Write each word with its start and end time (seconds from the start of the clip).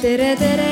tere, 0.00 0.36
tere. 0.36 0.68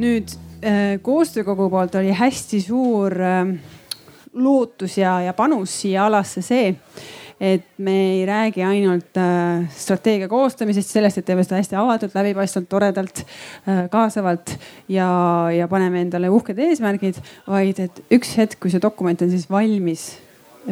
Nüüd 0.00 0.30
äh, 0.64 0.96
koostöökogu 1.02 1.66
poolt 1.68 1.94
oli 1.98 2.14
hästi 2.16 2.60
suur 2.64 3.12
äh, 3.20 3.50
lootus 4.32 4.96
ja, 4.96 5.18
ja 5.26 5.34
panus 5.36 5.74
siia 5.82 6.06
alasse 6.06 6.40
see, 6.40 6.70
et 7.40 7.64
me 7.78 7.96
ei 8.12 8.24
räägi 8.28 8.62
ainult 8.66 9.16
äh, 9.16 9.64
strateegia 9.72 10.28
koostamisest, 10.28 10.92
sellest, 10.92 11.18
et 11.18 11.28
teeme 11.28 11.44
seda 11.46 11.60
hästi 11.60 11.78
avatult, 11.80 12.14
läbipaistvalt, 12.14 12.68
toredalt, 12.68 13.22
kaasavalt 13.90 14.56
ja, 14.92 15.10
ja 15.56 15.68
paneme 15.68 16.04
endale 16.04 16.28
uhked 16.32 16.58
eesmärgid, 16.68 17.20
vaid 17.48 17.80
et 17.80 18.02
üks 18.12 18.36
hetk, 18.36 18.60
kui 18.60 18.72
see 18.72 18.82
dokument 18.82 19.24
on 19.24 19.32
siis 19.32 19.48
valmis 19.50 20.10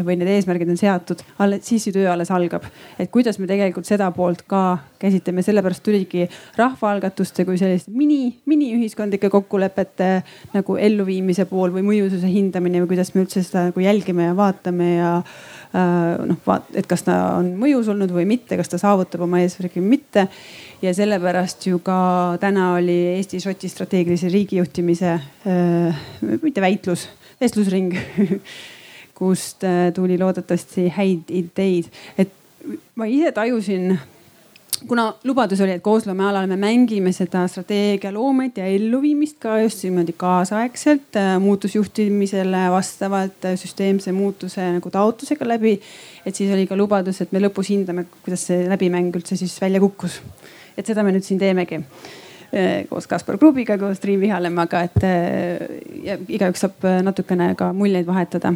või 0.05 0.19
need 0.19 0.29
eesmärgid 0.31 0.69
on 0.69 0.79
seatud, 0.79 1.23
alles 1.41 1.65
siis 1.69 1.87
ju 1.89 1.93
töö 1.95 2.11
alles 2.13 2.31
algab. 2.35 2.65
et 2.99 3.11
kuidas 3.11 3.39
me 3.39 3.47
tegelikult 3.49 3.87
seda 3.87 4.11
poolt 4.13 4.43
ka 4.47 4.79
käsitleme, 4.99 5.43
sellepärast 5.43 5.83
tuligi 5.83 6.29
rahvaalgatuste 6.57 7.45
kui 7.49 7.59
selliste 7.59 7.91
mini, 7.91 8.37
miniühiskondlike 8.47 9.31
kokkulepete 9.33 10.11
nagu 10.55 10.77
elluviimise 10.77 11.49
pool 11.49 11.73
või 11.73 11.87
mõjususe 11.87 12.29
hindamine 12.29 12.83
või 12.83 12.93
kuidas 12.93 13.15
me 13.15 13.25
üldse 13.25 13.43
seda 13.43 13.69
nagu 13.71 13.81
jälgime 13.81 14.29
ja 14.29 14.37
vaatame 14.37 14.91
ja 14.99 15.15
äh, 15.19 15.58
noh, 15.73 16.39
vaat-, 16.47 16.71
et 16.79 16.87
kas 16.89 17.05
ta 17.07 17.19
on 17.37 17.51
mõjus 17.61 17.91
olnud 17.93 18.13
või 18.15 18.25
mitte, 18.29 18.57
kas 18.57 18.71
ta 18.73 18.81
saavutab 18.81 19.27
oma 19.27 19.43
eesmärgi 19.45 19.83
või 19.83 19.97
mitte. 19.97 20.29
ja 20.83 20.95
sellepärast 20.95 21.67
ju 21.67 21.81
ka 21.83 22.39
täna 22.41 22.73
oli 22.77 22.97
Eesti-Šoti 23.17 23.69
strateegilise 23.69 24.29
riigijuhtimise 24.33 25.15
äh, 25.15 26.03
mitte 26.43 26.61
väitlus, 26.61 27.09
vestlusring 27.41 27.97
kust 29.19 29.65
äh, 29.65 29.91
tuli 29.95 30.19
loodetavasti 30.19 30.89
häid 30.97 31.33
ideid, 31.35 31.91
et 32.19 32.33
ma 32.95 33.09
ise 33.11 33.33
tajusin 33.35 33.99
kuna 34.87 35.15
lubadus 35.25 35.61
oli, 35.65 35.75
et 35.77 35.83
koosloome 35.83 36.25
alal 36.29 36.47
me 36.51 36.57
mängime 36.61 37.13
seda 37.17 37.45
strateegialoomet 37.51 38.61
ja 38.61 38.67
elluviimist 38.71 39.39
ka 39.43 39.59
just 39.63 39.83
niimoodi 39.85 40.15
kaasaegselt 40.19 41.19
äh, 41.19 41.35
muutusjuhtimisele 41.43 42.65
vastavalt 42.73 43.49
äh, 43.49 43.57
süsteemse 43.59 44.13
muutuse 44.13 44.63
nagu 44.77 44.91
taotlusega 44.91 45.49
läbi. 45.49 45.79
et 46.27 46.35
siis 46.35 46.53
oli 46.55 46.67
ka 46.67 46.77
lubadus, 46.77 47.21
et 47.21 47.33
me 47.33 47.43
lõpus 47.43 47.73
hindame, 47.73 48.07
kuidas 48.23 48.47
see 48.51 48.69
läbimäng 48.69 49.15
üldse 49.17 49.37
siis 49.37 49.59
välja 49.61 49.81
kukkus. 49.81 50.21
et 50.77 50.87
seda 50.87 51.03
me 51.03 51.17
nüüd 51.17 51.27
siin 51.27 51.41
teemegi 51.41 51.83
koos 52.89 53.07
Kaspar 53.07 53.37
Krubiga, 53.39 53.77
koos 53.79 54.01
Triin 54.01 54.21
Vihalemaga, 54.23 54.85
et 54.89 56.29
igaüks 56.33 56.65
saab 56.65 56.87
natukene 57.05 57.51
ka 57.59 57.73
muljeid 57.77 58.07
vahetada 58.09 58.55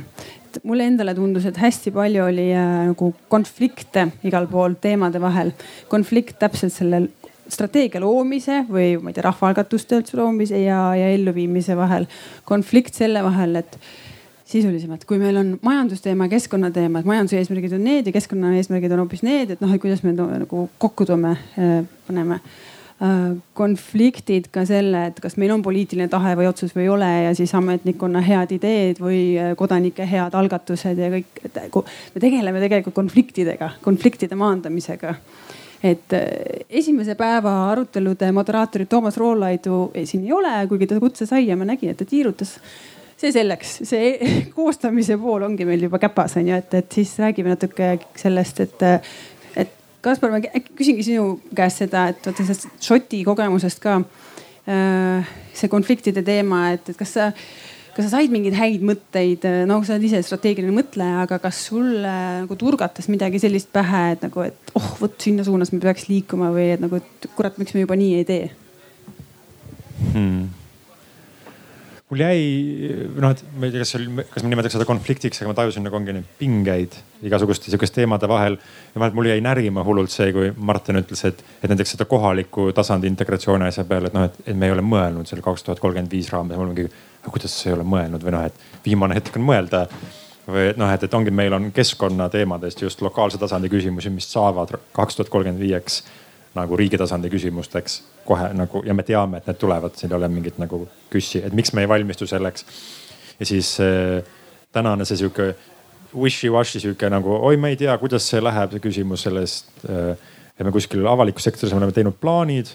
et 0.53 0.65
mulle 0.69 0.85
endale 0.85 1.15
tundus, 1.17 1.47
et 1.49 1.57
hästi 1.57 1.93
palju 1.95 2.27
oli 2.27 2.51
nagu 2.53 3.11
konflikte 3.33 4.09
igal 4.29 4.49
pool 4.51 4.77
teemade 4.81 5.21
vahel. 5.21 5.53
konflikt 5.89 6.39
täpselt 6.41 6.75
selle 6.75 7.07
strateegia 7.53 8.01
loomise 8.03 8.63
või 8.69 8.97
ma 9.01 9.11
ei 9.11 9.17
tea, 9.17 9.27
rahvaalgatuste 9.27 10.01
üldse 10.01 10.19
loomise 10.19 10.61
ja, 10.63 10.81
ja 10.99 11.11
elluviimise 11.15 11.77
vahel. 11.77 12.09
konflikt 12.49 12.95
selle 12.99 13.23
vahel, 13.25 13.57
et 13.63 13.79
sisulisemalt, 14.53 15.07
kui 15.09 15.17
meil 15.21 15.39
on 15.41 15.55
majandusteema, 15.65 16.29
keskkonnateema, 16.29 17.01
et 17.01 17.09
majanduse 17.09 17.39
eesmärgid 17.41 17.73
on 17.79 17.87
need 17.87 18.09
ja 18.09 18.13
keskkonnaeesmärgid 18.13 18.93
on 18.93 19.05
hoopis 19.05 19.25
need, 19.25 19.55
et 19.55 19.65
noh, 19.65 19.73
et 19.73 19.81
kuidas 19.81 20.03
me 20.05 20.13
to, 20.17 20.29
nagu 20.45 20.67
kokku 20.83 21.09
toome, 21.09 21.33
paneme 22.09 22.41
konfliktid 23.59 24.47
ka 24.55 24.63
selle, 24.69 25.07
et 25.11 25.17
kas 25.23 25.35
meil 25.41 25.51
on 25.51 25.63
poliitiline 25.65 26.07
tahe 26.13 26.37
või 26.39 26.47
otsus 26.47 26.75
või 26.77 26.85
ei 26.85 26.93
ole 26.93 27.09
ja 27.25 27.33
siis 27.35 27.51
ametnikkonna 27.59 28.21
head 28.23 28.53
ideed 28.55 29.01
või 29.03 29.23
äh, 29.41 29.57
kodanike 29.59 30.07
head 30.07 30.37
algatused 30.39 31.01
ja 31.03 31.09
kõik, 31.11 31.41
me 32.15 32.23
tegeleme 32.23 32.63
tegelikult 32.63 32.95
konfliktidega, 33.01 33.73
konfliktide 33.83 34.39
maandamisega 34.39 35.17
et 35.83 36.15
äh, 36.15 36.63
esimese 36.71 37.17
päeva 37.19 37.57
arutelude 37.73 38.31
moderaatorit 38.33 38.93
Toomas 38.93 39.19
Roolaidu 39.19 39.89
siin 40.05 40.29
ei 40.29 40.37
ole, 40.37 40.55
kuigi 40.71 40.87
ta 40.87 41.01
kutse 41.03 41.27
sai 41.27 41.49
ja 41.49 41.59
ma 41.59 41.67
nägin, 41.67 41.91
et 41.91 41.99
ta 41.99 42.07
tiirutas. 42.07 42.59
see 43.23 43.31
selleks, 43.35 43.77
see 43.87 44.15
koostamise 44.57 45.19
pool 45.19 45.43
ongi 45.47 45.67
meil 45.67 45.85
juba 45.89 45.99
käpas 46.03 46.39
on 46.39 46.49
ju, 46.49 46.57
et, 46.59 46.75
et 46.75 46.95
siis 47.01 47.19
räägime 47.23 47.53
natuke 47.55 47.97
sellest, 48.19 48.63
et 48.63 48.87
Kaspar, 50.03 50.33
ma 50.33 50.41
äkki 50.43 50.75
küsingi 50.79 51.05
sinu 51.07 51.37
käest 51.55 51.85
seda, 51.85 52.09
et 52.11 52.25
vaata 52.27 52.43
sellest 52.43 52.83
Šoti 52.83 53.23
kogemusest 53.27 53.83
ka. 53.83 54.01
Äh, 54.63 55.29
see 55.59 55.71
konfliktide 55.71 56.23
teema, 56.27 56.69
et, 56.75 56.89
et 56.91 56.99
kas 56.99 57.15
sa, 57.17 57.29
kas 57.97 58.07
sa 58.07 58.17
said 58.17 58.33
mingeid 58.35 58.55
häid 58.57 58.85
mõtteid, 58.87 59.47
no 59.67 59.81
sa 59.83 59.97
oled 59.97 60.07
ise 60.07 60.23
strateegiline 60.27 60.75
mõtleja, 60.75 61.25
aga 61.27 61.39
kas 61.43 61.65
sulle 61.69 62.15
nagu 62.45 62.59
turgatas 62.59 63.11
midagi 63.11 63.43
sellist 63.43 63.73
pähe, 63.75 64.05
et 64.15 64.25
nagu, 64.27 64.47
et 64.47 64.75
oh, 64.79 64.89
vot 65.03 65.19
sinna 65.23 65.47
suunas 65.47 65.75
me 65.75 65.83
peaks 65.83 66.07
liikuma 66.11 66.51
või 66.55 66.71
et 66.77 66.83
nagu, 66.83 67.03
et 67.03 67.31
kurat, 67.37 67.59
miks 67.59 67.75
me 67.75 67.85
juba 67.85 67.99
nii 67.99 68.19
ei 68.23 68.27
tee 68.29 68.43
hmm.? 70.15 70.62
Mul 72.13 72.21
jäi 72.21 72.41
noh, 73.25 73.33
et 73.33 73.41
ma 73.57 73.67
ei 73.69 73.73
tea, 73.73 73.81
kas 73.81 73.95
see 73.95 74.03
oli, 74.03 74.25
kas 74.29 74.45
ma 74.45 74.51
nimetaks 74.53 74.75
seda 74.77 74.87
konfliktiks, 74.89 75.41
aga 75.41 75.49
ma 75.49 75.57
tajusin 75.57 75.87
nagu 75.87 75.97
ongi 75.97 76.13
neid 76.13 76.29
pingeid 76.37 76.99
igasuguste 77.25 77.71
sihukeste 77.73 78.03
teemade 78.03 78.29
vahel. 78.29 78.59
ja 78.93 79.01
ma, 79.01 79.09
mul 79.17 79.31
jäi 79.31 79.41
närima 79.45 79.85
hullult 79.87 80.13
see, 80.13 80.29
kui 80.37 80.51
Martin 80.57 81.01
ütles, 81.01 81.25
et, 81.29 81.41
et 81.63 81.73
näiteks 81.73 81.95
seda 81.97 82.05
kohaliku 82.11 82.69
tasandi 82.77 83.09
integratsiooni 83.09 83.71
asja 83.71 83.87
peale, 83.89 84.11
et 84.13 84.19
noh, 84.19 84.27
et, 84.29 84.37
et 84.45 84.59
me 84.59 84.69
ei 84.69 84.75
ole 84.77 84.85
mõelnud 84.85 85.31
selle 85.31 85.45
kaks 85.45 85.65
tuhat 85.65 85.81
kolmkümmend 85.81 86.13
viis 86.13 86.29
raames. 86.35 86.59
mul 86.61 86.75
ongi, 86.75 86.89
kuidas 87.31 87.57
sa 87.57 87.71
ei 87.71 87.79
ole 87.79 87.87
mõelnud 87.89 88.27
või 88.27 88.37
noh, 88.37 88.45
et 88.51 88.85
viimane 88.85 89.17
hetk 89.17 89.41
on 89.41 89.49
mõelda 89.49 89.87
või 90.53 90.69
et 90.75 90.81
noh, 90.81 90.93
et, 90.93 91.09
et 91.09 91.15
ongi, 91.17 91.33
meil 91.33 91.57
on 91.57 91.71
keskkonnateemadest 91.73 92.85
just 92.85 93.01
lokaalse 93.01 93.41
tasandi 93.41 93.73
küsimusi, 93.73 94.13
mis 94.13 94.29
saavad 94.29 94.77
kaks 94.93 95.17
tuhat 95.17 95.33
kolmkümmend 95.33 95.65
viieks 95.65 96.03
nagu 96.55 96.77
riigi 96.77 96.99
tasandi 97.01 97.31
küsimusteks 97.33 98.03
kohe 98.27 98.51
nagu 98.55 98.83
ja 98.87 98.95
me 98.95 99.03
teame, 99.07 99.41
et 99.41 99.49
need 99.49 99.61
tulevad, 99.61 99.97
siin 99.97 100.13
ei 100.13 100.19
ole 100.19 100.29
mingit 100.29 100.59
nagu 100.61 100.85
küssi, 101.13 101.41
et 101.47 101.55
miks 101.57 101.73
me 101.73 101.85
ei 101.85 101.89
valmistu 101.89 102.27
selleks. 102.27 102.67
ja 103.41 103.47
siis 103.47 103.79
äh, 103.81 104.23
tänane 104.73 105.05
see 105.05 105.17
sihuke 105.17 105.55
wishy-washy 106.13 106.81
sihuke 106.81 107.09
nagu 107.11 107.39
oi, 107.41 107.57
me 107.57 107.73
ei 107.73 107.77
tea, 107.77 107.97
kuidas 107.99 108.29
see 108.29 108.43
läheb, 108.45 108.77
see 108.77 108.85
küsimus 108.85 109.25
sellest 109.29 109.73
et 110.59 110.67
me 110.67 110.73
kuskil 110.73 111.07
avalikus 111.09 111.49
sektoris 111.49 111.73
oleme 111.77 111.95
teinud 111.97 112.19
plaanid 112.21 112.75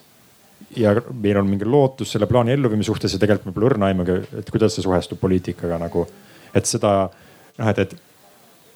ja 0.77 0.95
meil 1.13 1.37
on 1.39 1.49
mingi 1.49 1.65
lootus 1.65 2.11
selle 2.15 2.27
plaani 2.29 2.55
elluviimise 2.55 2.91
suhtes 2.91 3.13
ja 3.13 3.21
tegelikult 3.21 3.51
me 3.51 3.55
pole 3.55 3.69
õrna 3.71 3.91
aimugi, 3.91 4.17
et 4.41 4.49
kuidas 4.51 4.75
see 4.75 4.85
suhestub 4.85 5.19
poliitikaga 5.21 5.77
nagu. 5.81 6.07
et 6.55 6.65
seda 6.65 6.93
noh, 7.57 7.69
et, 7.69 7.79
et 7.79 7.95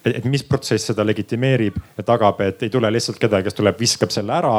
et, 0.04 0.16
et 0.18 0.24
mis 0.26 0.42
protsess 0.42 0.90
seda 0.90 1.04
legitimeerib 1.06 1.76
ja 1.98 2.04
tagab, 2.06 2.40
et 2.42 2.62
ei 2.62 2.70
tule 2.70 2.90
lihtsalt 2.90 3.20
kedagi, 3.22 3.46
kes 3.46 3.58
tuleb, 3.58 3.76
viskab 3.78 4.10
selle 4.10 4.34
ära 4.34 4.54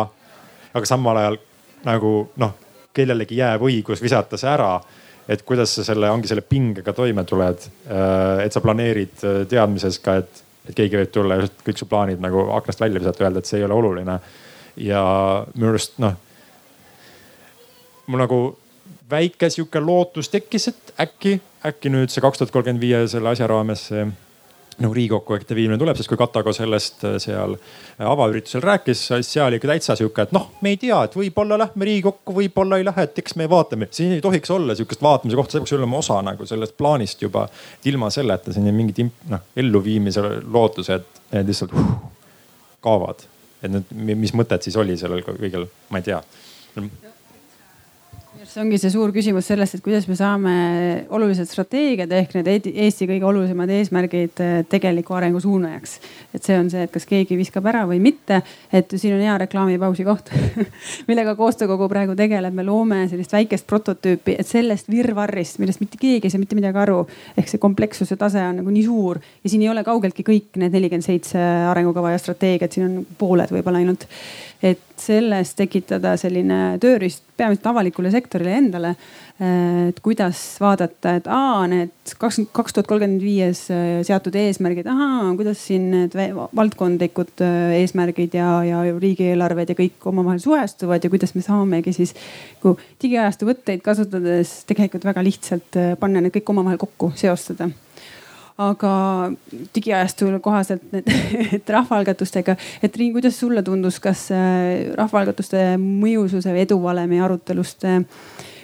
aga 0.74 0.90
samal 0.90 1.20
ajal 1.22 1.40
nagu 1.86 2.12
noh, 2.42 2.54
kellelegi 2.94 3.40
jääb 3.40 3.64
õigus 3.66 4.02
visata 4.04 4.40
see 4.40 4.50
ära 4.52 4.76
et 5.30 5.44
kuidas 5.48 5.76
sa 5.78 5.86
selle, 5.88 6.10
ongi 6.12 6.28
selle 6.28 6.44
pingega 6.46 6.94
toime 6.96 7.24
tuled. 7.28 7.68
Äh, 7.88 8.46
et 8.46 8.56
sa 8.56 8.62
planeerid 8.64 9.24
äh, 9.24 9.44
teadmises 9.50 10.00
ka, 10.04 10.18
et, 10.24 10.44
et 10.68 10.76
keegi 10.76 11.00
võib 11.00 11.14
tulla 11.14 11.40
ja 11.40 11.52
kõik 11.64 11.80
su 11.80 11.88
plaanid 11.90 12.24
nagu 12.24 12.50
aknast 12.58 12.84
välja 12.84 13.04
visata, 13.04 13.26
öelda, 13.26 13.44
et 13.44 13.50
see 13.50 13.62
ei 13.62 13.68
ole 13.68 13.78
oluline. 13.78 14.20
ja 14.78 15.02
minu 15.54 15.70
arust 15.70 16.00
noh, 16.02 16.16
mul 18.08 18.24
nagu 18.24 18.40
väike 19.10 19.50
sihuke 19.54 19.80
lootus 19.80 20.32
tekkis, 20.34 20.68
et 20.72 20.94
äkki, 21.00 21.36
äkki 21.66 21.92
nüüd 21.94 22.10
see 22.10 22.24
kaks 22.24 22.42
tuhat 22.42 22.54
kolmkümmend 22.56 22.82
viie 22.82 23.04
selle 23.08 23.30
asja 23.30 23.48
raames 23.48 23.86
see 23.92 24.08
nagu 24.82 24.94
Riigikokku 24.94 25.36
äkki 25.38 25.56
viimine 25.58 25.78
tuleb, 25.82 25.98
sest 26.00 26.10
kui 26.12 26.20
Katago 26.20 26.54
sellest 26.56 27.04
äh, 27.08 27.18
seal 27.22 27.56
äh, 27.58 28.08
avaüritusel 28.10 28.64
rääkis, 28.64 29.06
siis 29.12 29.32
seal 29.36 29.58
ikka 29.58 29.70
täitsa 29.72 29.98
sihuke, 30.00 30.26
et 30.28 30.34
noh, 30.36 30.50
me 30.66 30.74
ei 30.74 30.80
tea, 30.82 31.04
et 31.08 31.18
võib-olla 31.18 31.60
lähme 31.62 31.90
Riigikokku, 31.90 32.36
võib-olla 32.40 32.80
ei 32.82 32.88
lähe, 32.88 33.08
et 33.08 33.22
eks 33.24 33.38
me 33.40 33.50
vaatame. 33.50 33.88
siin 33.92 34.16
ei 34.18 34.24
tohiks 34.24 34.52
olla 34.54 34.76
sihukest 34.78 35.04
vaatamise 35.04 35.40
kohta, 35.40 35.56
see 35.56 35.66
peaks 35.66 35.78
olema 35.78 36.00
osa 36.00 36.22
nagu 36.26 36.48
sellest 36.50 36.78
plaanist 36.78 37.22
juba. 37.22 37.48
ilma 37.86 38.10
selleta 38.14 38.54
siin 38.54 38.74
mingid 38.74 39.04
noh 39.30 39.46
elluviimise 39.58 40.22
lootused, 40.44 41.06
lihtsalt 41.34 41.74
uh, 41.78 41.96
kaovad. 42.82 43.26
et 43.64 43.72
nüüd, 43.72 43.96
mis 44.20 44.34
mõtet 44.36 44.66
siis 44.66 44.78
oli 44.78 44.98
sellel 45.00 45.24
kõigel, 45.26 45.68
ma 45.90 46.02
ei 46.02 46.12
tea 46.12 46.22
see 48.48 48.62
ongi 48.64 48.78
see 48.82 48.92
suur 48.92 49.12
küsimus 49.16 49.48
sellest, 49.48 49.78
et 49.78 49.84
kuidas 49.84 50.06
me 50.10 50.16
saame 50.18 50.54
olulised 51.14 51.48
strateegiad 51.48 52.12
ehk 52.18 52.36
need 52.38 52.68
Eesti 52.68 53.08
kõige 53.08 53.28
olulisemad 53.30 53.72
eesmärgid 53.72 54.42
eh, 54.44 54.54
tegeliku 54.70 55.16
arengu 55.16 55.40
suunajaks. 55.44 55.94
et 56.34 56.44
see 56.44 56.58
on 56.60 56.70
see, 56.72 56.84
et 56.84 56.92
kas 56.92 57.08
keegi 57.08 57.38
viskab 57.40 57.68
ära 57.72 57.86
või 57.90 58.02
mitte. 58.04 58.42
et 58.72 58.92
siin 58.98 59.16
on 59.16 59.24
hea 59.24 59.38
reklaamipausi 59.46 60.06
koht 60.08 60.32
millega 61.10 61.36
koostöökogu 61.40 61.88
praegu 61.92 62.18
tegeleb, 62.20 62.54
me 62.54 62.66
loome 62.68 63.04
sellist 63.12 63.36
väikest 63.36 63.68
prototüüpi, 63.70 64.38
et 64.40 64.50
sellest 64.50 64.90
virvarrist, 64.92 65.60
millest 65.64 65.84
mitte 65.84 66.00
keegi 66.02 66.28
ei 66.28 66.34
saa 66.34 66.42
mitte 66.42 66.60
midagi 66.60 66.82
aru. 66.84 67.04
ehk 67.38 67.52
see 67.52 67.64
komplekssuse 67.64 68.20
tase 68.20 68.44
on 68.44 68.60
nagu 68.62 68.74
nii 68.74 68.86
suur 68.88 69.22
ja 69.44 69.52
siin 69.52 69.64
ei 69.64 69.72
ole 69.72 69.86
kaugeltki 69.88 70.26
kõik 70.28 70.60
need 70.60 70.76
nelikümmend 70.76 71.08
seitse 71.08 71.40
arengukava 71.72 72.12
ja 72.16 72.20
strateegiat, 72.22 72.76
siin 72.76 72.90
on 72.90 73.06
pooled 73.18 73.56
võib-olla 73.56 73.80
ainult 73.84 74.08
et 74.64 74.82
selles 74.98 75.54
tekitada 75.60 76.16
selline 76.18 76.78
tööriist 76.80 77.26
peamiselt 77.38 77.66
avalikule 77.74 78.12
sektorile 78.14 78.54
endale 78.56 78.94
Äh, 79.42 79.90
et 79.90 79.98
kuidas 80.06 80.38
vaadata, 80.62 81.16
et 81.18 81.26
aa, 81.26 81.64
need 81.66 82.12
kakskümmend, 82.22 82.52
kaks 82.54 82.76
tuhat 82.76 82.88
kolmkümmend 82.88 83.24
viies 83.26 83.64
äh, 83.74 84.04
seatud 84.06 84.36
eesmärgid, 84.38 84.86
ahaa, 84.92 85.32
kuidas 85.40 85.64
siin 85.72 85.88
need 85.90 86.14
valdkondlikud 86.54 87.42
äh, 87.42 87.74
eesmärgid 87.80 88.38
ja, 88.38 88.52
ja 88.68 88.84
riigieelarved 88.94 89.74
ja 89.74 89.78
kõik 89.80 90.06
omavahel 90.12 90.44
suhestuvad 90.44 91.02
ja 91.02 91.10
kuidas 91.10 91.34
me 91.34 91.42
saamegi 91.42 91.96
siis 91.98 92.14
kui 92.62 92.78
digiajastu 93.02 93.50
võtteid 93.50 93.82
kasutades 93.82 94.60
tegelikult 94.70 95.10
väga 95.10 95.26
lihtsalt 95.26 95.82
panna 96.00 96.22
need 96.22 96.38
kõik 96.38 96.54
omavahel 96.54 96.84
kokku, 96.86 97.10
seostada 97.18 97.72
aga 98.62 98.94
digiajastu 99.76 100.30
kohaselt 100.44 100.84
need, 100.94 101.10
et 101.58 101.70
rahvaalgatustega, 101.70 102.56
et 102.84 102.98
Riin, 102.98 103.14
kuidas 103.16 103.40
sulle 103.40 103.64
tundus, 103.66 104.00
kas 104.04 104.28
rahvaalgatuste 105.00 105.74
mõjususe 105.82 106.54
või 106.54 106.66
eduvalemi 106.68 107.22
arutelust 107.24 107.88
äh, 107.90 108.04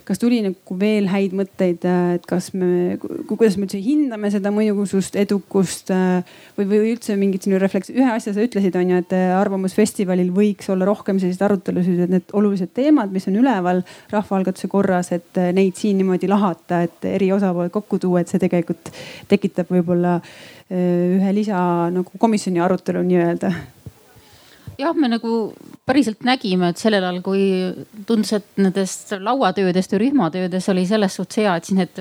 kas 0.10 0.18
tuli 0.18 0.40
nagu 0.42 0.76
veel 0.82 1.06
häid 1.12 1.36
mõtteid, 1.38 1.84
äh, 1.86 2.16
et 2.18 2.26
kas 2.30 2.50
me, 2.58 2.98
kuidas 3.30 3.60
me 3.60 3.68
üldse 3.68 3.78
hindame 3.84 4.32
seda 4.34 4.50
mõjusust, 4.54 5.14
edukust 5.22 5.92
äh, 5.94 6.26
või, 6.58 6.66
või 6.72 6.80
üldse 6.96 7.14
mingit 7.20 7.46
sinu 7.46 7.60
refleks-, 7.62 7.94
ühe 7.94 8.10
asja 8.10 8.34
sa 8.34 8.42
ütlesid, 8.42 8.74
on 8.80 8.96
ju, 8.96 9.02
et 9.04 9.14
äh, 9.14 9.30
Arvamusfestivalil 9.38 10.32
võiks 10.34 10.72
olla 10.74 10.88
rohkem 10.90 11.22
selliseid 11.22 11.46
arutelusid, 11.46 12.02
et 12.08 12.14
need 12.16 12.34
olulised 12.34 12.74
teemad, 12.74 13.14
mis 13.14 13.30
on 13.30 13.38
üleval 13.38 13.84
rahvaalgatuse 14.10 14.72
korras, 14.72 15.14
et 15.14 15.42
neid 15.54 15.78
siin 15.78 16.02
niimoodi 16.02 16.30
lahata, 16.32 16.82
et 16.90 17.06
eri 17.14 17.30
osapooled 17.36 17.74
kokku 17.74 18.02
tuua, 18.02 18.24
et 18.24 18.34
see 18.34 18.42
tegelikult 18.42 18.90
tekitab 19.30 19.70
võib-olla 19.70 20.18
ühe 20.70 21.32
lisa 21.34 21.60
nagu 21.90 22.18
komisjoni 22.22 22.62
arutelu 22.62 23.02
nii-öelda 23.06 23.50
jah, 24.80 24.96
me 24.96 25.10
nagu 25.12 25.32
päriselt 25.88 26.24
nägime, 26.28 26.70
et 26.72 26.80
sellel 26.80 27.04
ajal, 27.04 27.20
kui 27.26 27.44
tundus, 28.08 28.32
et 28.38 28.62
nendest 28.62 29.12
lauatöödest 29.20 29.94
ja 29.94 30.00
rühmatöödes 30.02 30.70
oli 30.72 30.86
selles 30.88 31.16
suhtes 31.18 31.42
hea, 31.42 31.56
et 31.58 31.68
siis 31.68 31.78
need 31.80 32.00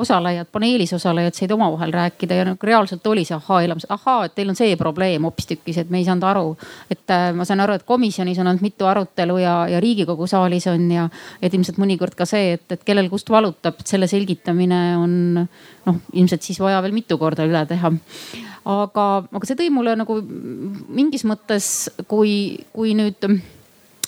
osalejad, 0.00 0.50
paneelis 0.52 0.92
osalejad 0.96 1.38
said 1.38 1.54
omavahel 1.54 1.92
rääkida 1.94 2.38
ja 2.38 2.46
nagu 2.50 2.68
reaalselt 2.68 3.06
oli 3.06 3.24
see 3.28 3.36
ahhaa-elamus, 3.36 3.86
ahaa, 3.94 4.26
et 4.26 4.34
teil 4.36 4.52
on 4.52 4.58
see 4.58 4.76
probleem 4.80 5.28
hoopistükkis, 5.28 5.80
et 5.82 5.92
me 5.94 6.02
ei 6.02 6.08
saanud 6.08 6.26
aru. 6.28 6.56
et 6.90 7.14
äh, 7.14 7.30
ma 7.36 7.46
saan 7.48 7.62
aru, 7.64 7.78
et 7.78 7.86
komisjonis 7.88 8.40
on 8.42 8.52
olnud 8.52 8.64
mitu 8.64 8.86
arutelu 8.86 9.38
ja, 9.38 9.54
ja 9.70 9.80
riigikogu 9.80 10.26
saalis 10.26 10.66
on 10.72 10.90
ja, 10.92 11.08
et 11.42 11.54
ilmselt 11.54 11.80
mõnikord 11.80 12.18
ka 12.18 12.26
see, 12.28 12.58
et, 12.58 12.66
et 12.72 12.84
kellel 12.84 13.08
kust 13.12 13.30
valutab, 13.30 13.80
et 13.80 13.96
selle 13.96 14.10
selgitamine 14.10 14.82
on 14.98 15.16
noh, 15.38 16.02
ilmselt 16.12 16.44
siis 16.44 16.60
vaja 16.60 16.82
veel 16.84 16.96
mitu 16.96 17.18
korda 17.18 17.46
üle 17.48 17.64
teha 17.68 17.92
aga, 18.68 19.06
aga 19.32 19.48
see 19.48 19.58
tõi 19.58 19.70
mulle 19.72 19.94
nagu 19.98 20.18
mingis 20.92 21.24
mõttes, 21.28 21.88
kui, 22.10 22.32
kui 22.76 22.94
nüüd 22.98 23.24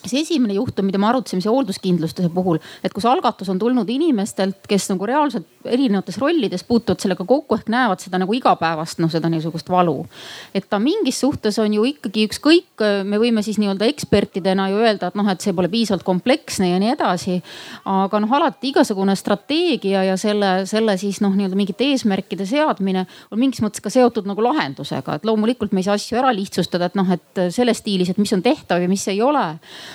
see 0.08 0.22
esimene 0.24 0.54
juhtum, 0.56 0.86
mida 0.88 0.98
me 1.00 1.08
arutasime, 1.10 1.42
see 1.44 1.52
hoolduskindlustuse 1.52 2.30
puhul, 2.32 2.60
et 2.84 2.92
kus 2.94 3.06
algatus 3.08 3.50
on 3.52 3.58
tulnud 3.60 3.88
inimestelt, 3.90 4.62
kes 4.68 4.88
nagu 4.92 5.08
reaalselt 5.08 5.48
erinevates 5.68 6.16
rollides 6.20 6.64
puutuvad 6.64 7.02
sellega 7.02 7.24
kokku 7.28 7.58
ehk 7.58 7.68
näevad 7.72 8.00
seda 8.00 8.20
nagu 8.22 8.34
igapäevast, 8.36 9.00
noh 9.02 9.12
seda 9.12 9.28
niisugust 9.32 9.68
valu. 9.70 10.06
et 10.54 10.68
ta 10.70 10.78
mingis 10.80 11.20
suhtes 11.20 11.58
on 11.58 11.74
ju 11.74 11.84
ikkagi 11.84 12.24
ükskõik, 12.30 12.84
me 13.04 13.20
võime 13.20 13.44
siis 13.44 13.58
nii-öelda 13.60 13.88
ekspertidena 13.92 14.70
ju 14.72 14.80
öelda, 14.80 15.10
et 15.10 15.18
noh, 15.18 15.28
et 15.28 15.40
see 15.40 15.52
pole 15.56 15.68
piisavalt 15.68 16.06
kompleksne 16.06 16.70
ja 16.70 16.80
nii 16.80 16.94
edasi. 16.94 17.40
aga 17.84 18.22
noh, 18.24 18.32
alati 18.40 18.72
igasugune 18.72 19.16
strateegia 19.16 20.04
ja 20.08 20.16
selle, 20.20 20.64
selle 20.70 20.96
siis 21.00 21.20
noh, 21.20 21.34
nii-öelda 21.36 21.58
mingite 21.58 21.90
eesmärkide 21.92 22.46
seadmine 22.48 23.06
on 23.30 23.40
mingis 23.42 23.60
mõttes 23.64 23.84
ka 23.84 23.92
seotud 23.92 24.28
nagu 24.28 24.42
lahendusega, 24.44 25.18
et 25.18 25.28
loomulikult 25.28 25.72
me 25.76 25.84
ei 25.84 25.88
saa 25.90 25.98
asju 26.00 26.18
ära 26.22 26.32
lihtsustada, 26.34 26.88
et 26.88 26.96
noh, 26.98 27.08
et 27.12 27.44
selles 27.52 27.82
stiilis, 27.84 28.10
et 28.10 28.18
mis 28.18 28.32
on 28.32 28.42
tehtav 28.42 28.80
ja 28.80 28.88
mis 28.88 29.06
ei 29.12 29.20
ole 29.22 29.44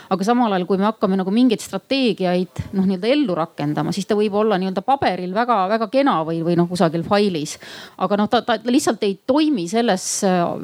aga 0.09 0.27
samal 0.27 0.53
ajal, 0.53 0.67
kui 0.69 0.79
me 0.81 0.87
hakkame 0.87 1.17
nagu 1.19 1.33
mingeid 1.33 1.63
strateegiaid 1.63 2.63
noh, 2.77 2.85
nii-öelda 2.85 3.11
ellu 3.13 3.37
rakendama, 3.37 3.93
siis 3.95 4.07
ta 4.09 4.17
võib 4.17 4.35
olla 4.39 4.59
nii-öelda 4.61 4.83
paberil 4.85 5.33
väga-väga 5.35 5.89
kena 5.93 6.17
või, 6.27 6.41
või 6.45 6.57
noh, 6.59 6.69
kusagil 6.69 7.05
failis. 7.07 7.57
aga 7.97 8.19
noh, 8.19 8.29
ta, 8.31 8.41
ta 8.45 8.59
lihtsalt 8.63 9.03
ei 9.07 9.17
toimi 9.27 9.67
selles 9.71 10.07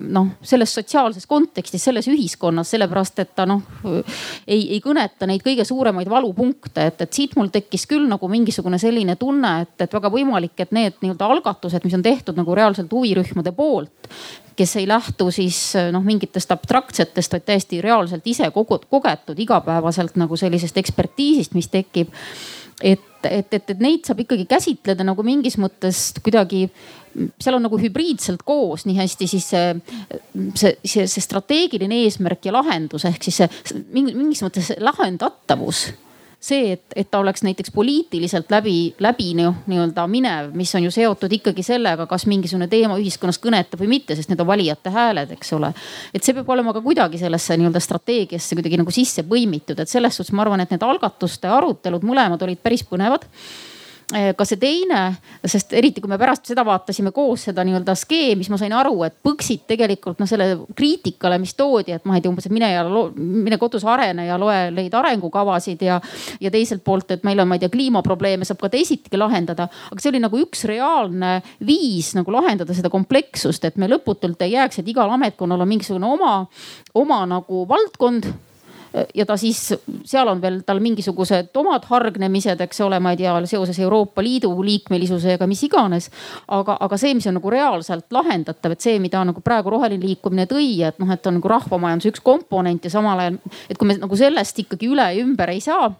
noh, 0.01 0.33
selles 0.41 0.73
sotsiaalses 0.77 1.27
kontekstis, 1.29 1.83
selles 1.83 2.07
ühiskonnas, 2.11 2.71
sellepärast 2.73 3.23
et 3.23 3.35
ta 3.35 3.47
noh 3.49 3.63
ei, 4.47 4.61
ei 4.75 4.79
kõneta 4.83 5.27
neid 5.29 5.43
kõige 5.45 5.65
suuremaid 5.67 6.09
valupunkte, 6.11 6.87
et, 6.91 7.01
et 7.05 7.13
siit 7.13 7.35
mul 7.39 7.51
tekkis 7.53 7.87
küll 7.89 8.07
nagu 8.09 8.29
mingisugune 8.31 8.79
selline 8.81 9.17
tunne, 9.19 9.53
et, 9.65 9.75
et 9.85 9.97
väga 9.97 10.11
võimalik, 10.13 10.55
et 10.59 10.75
need 10.75 10.99
nii-öelda 11.01 11.31
algatused, 11.35 11.85
mis 11.85 11.97
on 11.97 12.05
tehtud 12.05 12.37
nagu 12.39 12.55
reaalselt 12.57 12.91
huvirühmade 12.91 13.53
poolt, 13.55 14.11
kes 14.55 14.75
ei 14.81 14.87
lähtu 14.87 15.29
siis 15.31 15.59
noh, 15.93 16.03
mingitest 16.05 16.51
abstraktsetest, 16.51 17.35
vaid 17.35 17.45
täiesti 17.47 17.81
reaalselt 17.83 18.27
ise 18.27 18.49
kogetud 18.53 19.39
igapäevaselt 19.39 20.17
nagu 20.19 20.37
sellisest 20.37 20.77
ekspertiisist, 20.81 21.55
mis 21.57 21.69
tekib. 21.71 22.11
et, 22.81 23.07
et, 23.23 23.53
et, 23.53 23.69
et 23.69 23.79
neid 23.79 24.07
saab 24.07 24.23
ikkagi 24.23 24.47
käsitleda 24.49 25.05
nagu 25.05 25.23
mingis 25.23 25.59
mõttes 25.61 26.09
kuidagi 26.23 26.65
seal 27.41 27.57
on 27.57 27.65
nagu 27.65 27.77
hübriidselt 27.79 28.43
koos 28.47 28.85
nii 28.87 28.95
hästi 28.97 29.27
siis 29.27 29.49
see, 29.51 29.73
see, 30.55 30.71
see, 30.85 31.07
see 31.07 31.23
strateegiline 31.23 32.01
eesmärk 32.05 32.47
ja 32.47 32.55
lahendus 32.55 33.05
ehk 33.09 33.27
siis 33.27 33.41
see 33.41 33.83
mingis 33.93 34.41
mõttes 34.45 34.71
lahendatavus 34.79 35.89
see, 36.41 36.71
et, 36.73 36.83
et 36.97 37.09
ta 37.11 37.19
oleks 37.21 37.43
näiteks 37.45 37.71
poliitiliselt 37.71 38.49
läbi, 38.51 38.95
läbi 38.99 39.31
nii-öelda 39.37 40.07
minev, 40.09 40.49
mis 40.57 40.73
on 40.75 40.87
ju 40.87 40.91
seotud 40.93 41.31
ikkagi 41.37 41.63
sellega, 41.63 42.07
kas 42.09 42.25
mingisugune 42.29 42.67
teema 42.71 42.97
ühiskonnas 42.99 43.37
kõnetab 43.41 43.83
või 43.83 43.91
mitte, 43.95 44.17
sest 44.17 44.31
need 44.31 44.41
on 44.41 44.49
valijate 44.49 44.93
hääled, 44.93 45.35
eks 45.37 45.53
ole. 45.57 45.73
et 46.13 46.25
see 46.25 46.35
peab 46.37 46.49
olema 46.49 46.73
ka 46.73 46.81
kuidagi 46.81 47.21
sellesse 47.21 47.59
nii-öelda 47.61 47.81
strateegiasse 47.83 48.57
kuidagi 48.57 48.81
nagu 48.81 48.93
sisse 48.95 49.25
põimitud, 49.27 49.79
et 49.79 49.89
selles 49.89 50.17
suhtes 50.17 50.33
ma 50.33 50.45
arvan, 50.45 50.65
et 50.65 50.73
need 50.73 50.87
algatuste 50.87 51.51
arutelud 51.51 52.07
mõlemad 52.09 52.41
olid 52.41 52.63
päris 52.63 52.83
põnevad 52.89 53.29
ka 54.11 54.45
see 54.47 54.59
teine, 54.59 55.01
sest 55.47 55.73
eriti 55.77 56.01
kui 56.03 56.09
me 56.11 56.17
pärast 56.19 56.49
seda 56.49 56.65
vaatasime 56.67 57.13
koos 57.15 57.45
seda 57.47 57.63
nii-öelda 57.67 57.95
skeemi, 57.97 58.43
siis 58.43 58.51
ma 58.51 58.59
sain 58.59 58.73
aru, 58.75 58.97
et 59.07 59.15
põksid 59.23 59.63
tegelikult 59.69 60.19
noh, 60.19 60.29
selle 60.29 60.49
kriitikale, 60.77 61.39
mis 61.41 61.53
toodi, 61.57 61.95
et 61.95 62.05
ma 62.09 62.17
ei 62.17 62.23
tea 62.23 62.31
umbes, 62.31 62.47
et 62.47 62.55
mine 62.55 62.71
ja 62.73 62.83
mine 63.15 63.59
kodus 63.61 63.85
arene 63.87 64.27
ja 64.27 64.37
loe 64.41 64.57
neid 64.75 64.93
arengukavasid 64.97 65.85
ja, 65.87 65.99
ja 66.43 66.51
teiselt 66.53 66.83
poolt, 66.83 67.15
et 67.15 67.25
meil 67.27 67.39
on, 67.39 67.49
ma 67.49 67.57
ei 67.57 67.63
tea, 67.63 67.71
kliimaprobleeme 67.73 68.47
saab 68.47 68.61
ka 68.63 68.71
teisiti 68.73 69.19
lahendada. 69.19 69.69
aga 69.91 70.03
see 70.03 70.11
oli 70.11 70.23
nagu 70.23 70.43
üks 70.43 70.65
reaalne 70.69 71.33
viis 71.65 72.13
nagu 72.17 72.35
lahendada 72.35 72.75
seda 72.77 72.91
komplekssust, 72.93 73.65
et 73.65 73.79
me 73.81 73.89
lõputult 73.91 74.43
ei 74.43 74.57
jääks, 74.57 74.81
et 74.81 74.91
igal 74.91 75.11
ametkonnal 75.15 75.63
on 75.63 75.71
mingisugune 75.71 76.07
oma, 76.07 76.35
oma 76.99 77.25
nagu 77.29 77.65
valdkond 77.69 78.27
ja 79.15 79.25
ta 79.25 79.37
siis, 79.37 79.73
seal 80.05 80.27
on 80.27 80.41
veel 80.41 80.61
tal 80.67 80.81
mingisugused 80.83 81.55
omad 81.61 81.85
hargnemised, 81.89 82.61
eks 82.65 82.81
ole, 82.85 82.99
ma 82.99 83.13
ei 83.13 83.21
tea, 83.21 83.33
seoses 83.47 83.79
Euroopa 83.79 84.23
Liidu 84.23 84.51
liikmelisusega, 84.65 85.47
mis 85.47 85.63
iganes. 85.67 86.09
aga, 86.47 86.77
aga 86.79 86.97
see, 86.99 87.13
mis 87.15 87.27
on 87.27 87.39
nagu 87.39 87.53
reaalselt 87.53 88.11
lahendatav, 88.11 88.75
et 88.75 88.83
see, 88.83 88.99
mida 88.99 89.23
nagu 89.27 89.41
praegu 89.41 89.71
roheline 89.73 90.05
liikumine 90.05 90.47
tõi, 90.49 90.81
et 90.87 90.99
noh, 90.99 91.11
et 91.11 91.27
on 91.27 91.39
nagu 91.39 91.51
rahvamajanduse 91.51 92.11
üks 92.13 92.23
komponent 92.25 92.85
ja 92.85 92.93
samal 92.93 93.19
ajal, 93.19 93.41
et 93.69 93.79
kui 93.79 93.87
me 93.87 93.97
nagu 93.99 94.17
sellest 94.17 94.63
ikkagi 94.65 94.91
üle 94.91 95.11
ja 95.15 95.23
ümber 95.23 95.53
ei 95.53 95.63
saa 95.63 95.91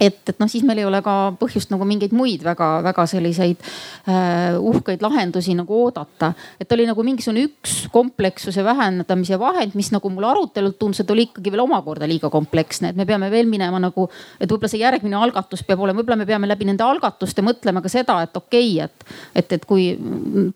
et, 0.00 0.20
et 0.32 0.38
noh, 0.40 0.48
siis 0.48 0.64
meil 0.66 0.80
ei 0.80 0.86
ole 0.88 1.02
ka 1.04 1.14
põhjust 1.40 1.72
nagu 1.72 1.84
mingeid 1.88 2.14
muid 2.16 2.44
väga-väga 2.44 3.04
selliseid 3.10 3.60
äh, 3.60 4.56
uhkeid 4.56 5.02
lahendusi 5.04 5.54
nagu 5.58 5.76
oodata. 5.84 6.32
et 6.60 6.72
oli 6.72 6.86
nagu 6.88 7.04
mingisugune 7.04 7.44
üks 7.50 7.76
komplekssuse 7.92 8.64
vähendamise 8.64 9.38
vahend, 9.38 9.76
mis 9.76 9.90
nagu 9.92 10.10
mulle 10.12 10.30
arutelult 10.30 10.78
tundus, 10.80 11.02
et 11.04 11.10
oli 11.12 11.28
ikkagi 11.28 11.52
veel 11.52 11.64
omakorda 11.66 12.08
liiga 12.08 12.30
kompleksne, 12.32 12.90
et 12.90 12.96
me 12.96 13.06
peame 13.06 13.30
veel 13.30 13.48
minema 13.50 13.80
nagu, 13.82 14.08
et 14.40 14.48
võib-olla 14.48 14.72
see 14.72 14.80
järgmine 14.80 15.18
algatus 15.20 15.64
peab 15.66 15.84
olema, 15.84 16.00
võib-olla 16.00 16.20
me 16.22 16.28
peame 16.28 16.48
läbi 16.48 16.70
nende 16.70 16.86
algatuste 16.86 17.44
mõtlema 17.44 17.84
ka 17.84 17.92
seda, 17.92 18.20
et 18.24 18.36
okei 18.36 18.80
okay,, 18.80 18.88
et, 18.88 19.44
et, 19.44 19.52
et 19.58 19.68
kui 19.68 19.90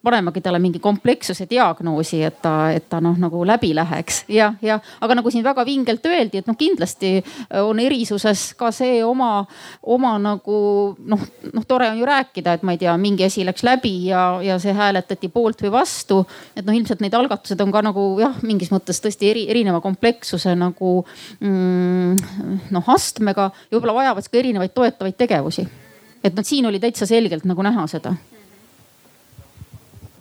panemagi 0.03 0.41
talle 0.45 0.63
mingi 0.63 0.81
komplekssuse 0.83 1.49
diagnoosi, 1.51 2.23
et 2.25 2.41
ta, 2.43 2.55
et 2.73 2.89
ta 2.89 3.03
noh, 3.05 3.19
nagu 3.21 3.45
läbi 3.45 3.75
läheks. 3.77 4.25
Ja, 4.33 4.55
ja 4.65 4.81
aga 5.05 5.19
nagu 5.21 5.31
siin 5.31 5.45
väga 5.45 5.67
vingelt 5.67 6.07
öeldi, 6.09 6.41
et 6.41 6.49
noh, 6.49 6.57
kindlasti 6.59 7.19
on 7.61 7.81
erisuses 7.83 8.53
ka 8.59 8.71
see 8.75 9.03
oma 9.05 9.34
oma, 9.35 9.47
oma 9.83 10.15
nagu 10.23 10.59
noh, 10.99 11.23
noh, 11.53 11.67
tore 11.69 11.89
on 11.91 11.99
ju 11.99 12.09
rääkida, 12.09 12.57
et 12.57 12.65
ma 12.67 12.75
ei 12.75 12.81
tea, 12.81 12.95
mingi 13.01 13.27
asi 13.27 13.45
läks 13.47 13.65
läbi 13.67 13.93
ja, 14.09 14.41
ja 14.45 14.59
see 14.63 14.75
hääletati 14.77 15.31
poolt 15.33 15.63
või 15.65 15.73
vastu. 15.75 16.23
et 16.57 16.65
noh, 16.67 16.75
ilmselt 16.77 17.03
need 17.05 17.15
algatused 17.15 17.61
on 17.61 17.73
ka 17.75 17.83
nagu 17.85 18.07
jah, 18.21 18.37
mingis 18.43 18.73
mõttes 18.75 19.01
tõesti 19.03 19.31
eri, 19.31 19.47
erineva 19.51 19.81
komplekssuse 19.85 20.55
nagu 20.59 20.97
mm, 21.41 22.71
noh 22.75 22.93
astmega 22.95 23.51
ja 23.51 23.77
võib-olla 23.77 23.99
vajavad 24.01 24.31
ka 24.31 24.41
erinevaid 24.41 24.75
toetavaid 24.77 25.19
tegevusi. 25.19 25.67
et 26.23 26.37
noh, 26.37 26.47
siin 26.47 26.67
oli 26.71 26.81
täitsa 26.83 27.09
selgelt 27.11 27.49
nagu 27.49 27.67
näha 27.67 27.87
seda 27.91 28.15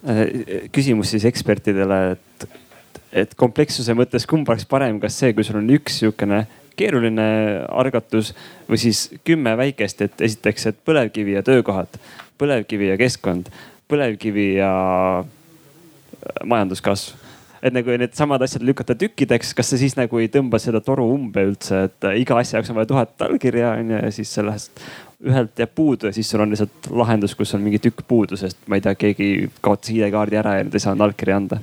äh, 0.07 0.67
küsimus 0.73 1.13
siis 1.13 1.27
ekspertidele, 1.29 2.01
et, 2.17 2.49
et 3.23 3.37
komplekssuse 3.39 3.95
mõttes 3.97 4.27
kumb 4.29 4.49
oleks 4.49 4.67
parem, 4.69 4.99
kas 5.03 5.19
see, 5.19 5.33
kui 5.35 5.45
sul 5.47 5.61
on 5.61 5.71
üks 5.77 6.01
sihukene 6.01 6.45
keeruline 6.79 7.25
algatus 7.69 8.33
või 8.69 8.81
siis 8.81 9.05
kümme 9.27 9.55
väikest, 9.59 10.01
et 10.05 10.21
esiteks, 10.29 10.69
et 10.71 10.79
põlevkivi 10.85 11.37
ja 11.37 11.43
töökohad, 11.45 11.99
põlevkivi 12.41 12.91
ja 12.91 12.97
keskkond, 12.99 13.51
põlevkivi 13.91 14.47
ja 14.57 14.71
äh, 15.21 16.39
majanduskasv. 16.45 17.19
Et 17.63 17.71
nagu 17.71 17.93
needsamad 17.95 18.43
asjad 18.43 18.65
lükata 18.67 18.91
tükkideks, 18.99 19.53
kas 19.55 19.69
see 19.71 19.85
siis 19.85 19.93
nagu 19.95 20.19
ei 20.19 20.27
tõmba 20.27 20.59
seda 20.59 20.81
toru 20.83 21.05
umbe 21.13 21.45
üldse, 21.47 21.85
et 21.87 22.07
iga 22.19 22.35
asja 22.35 22.57
jaoks 22.57 22.73
on 22.73 22.75
vaja 22.75 22.89
tuhat 22.89 23.23
allkirja 23.23 23.69
on 23.77 23.93
ju 23.93 24.01
ja 24.01 24.09
siis 24.11 24.33
sellest 24.35 24.83
ühelt 25.23 25.59
jääb 25.59 25.71
puudu 25.75 26.09
ja 26.09 26.15
siis 26.15 26.27
sul 26.27 26.43
on 26.43 26.51
lihtsalt 26.51 26.89
lahendus, 26.91 27.37
kus 27.39 27.55
on 27.55 27.63
mingi 27.63 27.79
tükk 27.79 28.03
puudu, 28.07 28.35
sest 28.35 28.59
ma 28.67 28.75
ei 28.75 28.83
tea, 28.83 28.97
keegi 28.99 29.29
kaotas 29.63 29.93
ID-kaardi 29.93 30.41
ära 30.41 30.57
ja 30.57 30.67
nüüd 30.67 30.75
ei 30.75 30.83
saanud 30.83 31.05
allkirja 31.07 31.39
anda 31.39 31.61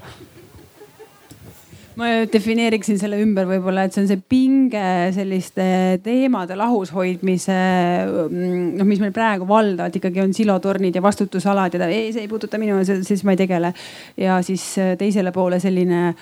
ma 1.98 2.10
defineeriksin 2.30 2.98
selle 3.00 3.18
ümber 3.22 3.48
võib-olla, 3.48 3.86
et 3.86 3.94
see 3.94 4.04
on 4.04 4.10
see 4.10 4.20
pinge 4.30 4.84
selliste 5.16 5.64
teemade 6.04 6.58
lahus 6.58 6.92
hoidmise, 6.94 7.56
noh, 8.30 8.86
mis 8.86 9.02
meil 9.02 9.14
praegu 9.16 9.48
valdavad 9.48 9.96
ikkagi 9.98 10.22
on 10.22 10.34
silotornid 10.36 10.96
ja 10.96 11.02
vastutusalad 11.04 11.74
ja 11.74 11.88
ei, 11.88 12.12
see 12.14 12.26
ei 12.26 12.30
puuduta 12.30 12.60
minu, 12.62 12.78
siis 12.86 13.24
ma 13.26 13.34
ei 13.34 13.42
tegele. 13.42 13.72
ja 14.20 14.38
siis 14.46 14.64
teisele 14.98 15.32
poole 15.34 15.60
selline 15.60 16.14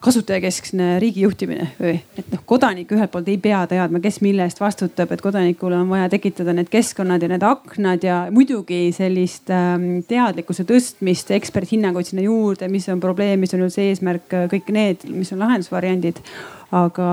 kasutajakeskne 0.00 0.94
riigi 1.02 1.24
juhtimine 1.26 1.66
või, 1.76 1.98
et 2.18 2.30
noh, 2.32 2.40
kodanik 2.48 2.92
ühelt 2.96 3.12
poolt 3.12 3.28
ei 3.28 3.36
pea 3.42 3.60
teadma, 3.68 4.00
kes 4.00 4.20
mille 4.24 4.46
eest 4.46 4.62
vastutab, 4.62 5.12
et 5.12 5.20
kodanikule 5.24 5.76
on 5.76 5.90
vaja 5.92 6.08
tekitada 6.12 6.54
need 6.56 6.70
keskkonnad 6.72 7.22
ja 7.22 7.28
need 7.32 7.44
aknad 7.44 8.06
ja 8.06 8.22
muidugi 8.32 8.86
sellist 8.96 9.52
ähm, 9.52 10.00
teadlikkuse 10.08 10.64
tõstmist, 10.68 11.34
eksperthinnanguid 11.36 12.08
sinna 12.08 12.24
juurde, 12.24 12.70
mis 12.72 12.88
on 12.92 13.02
probleem, 13.02 13.44
mis 13.44 13.52
on 13.56 13.66
üldse 13.66 13.84
eesmärk, 13.90 14.32
kõik 14.52 14.72
need, 14.72 15.04
mis 15.12 15.32
on 15.36 15.44
lahendusvariandid. 15.44 16.24
aga 16.70 17.10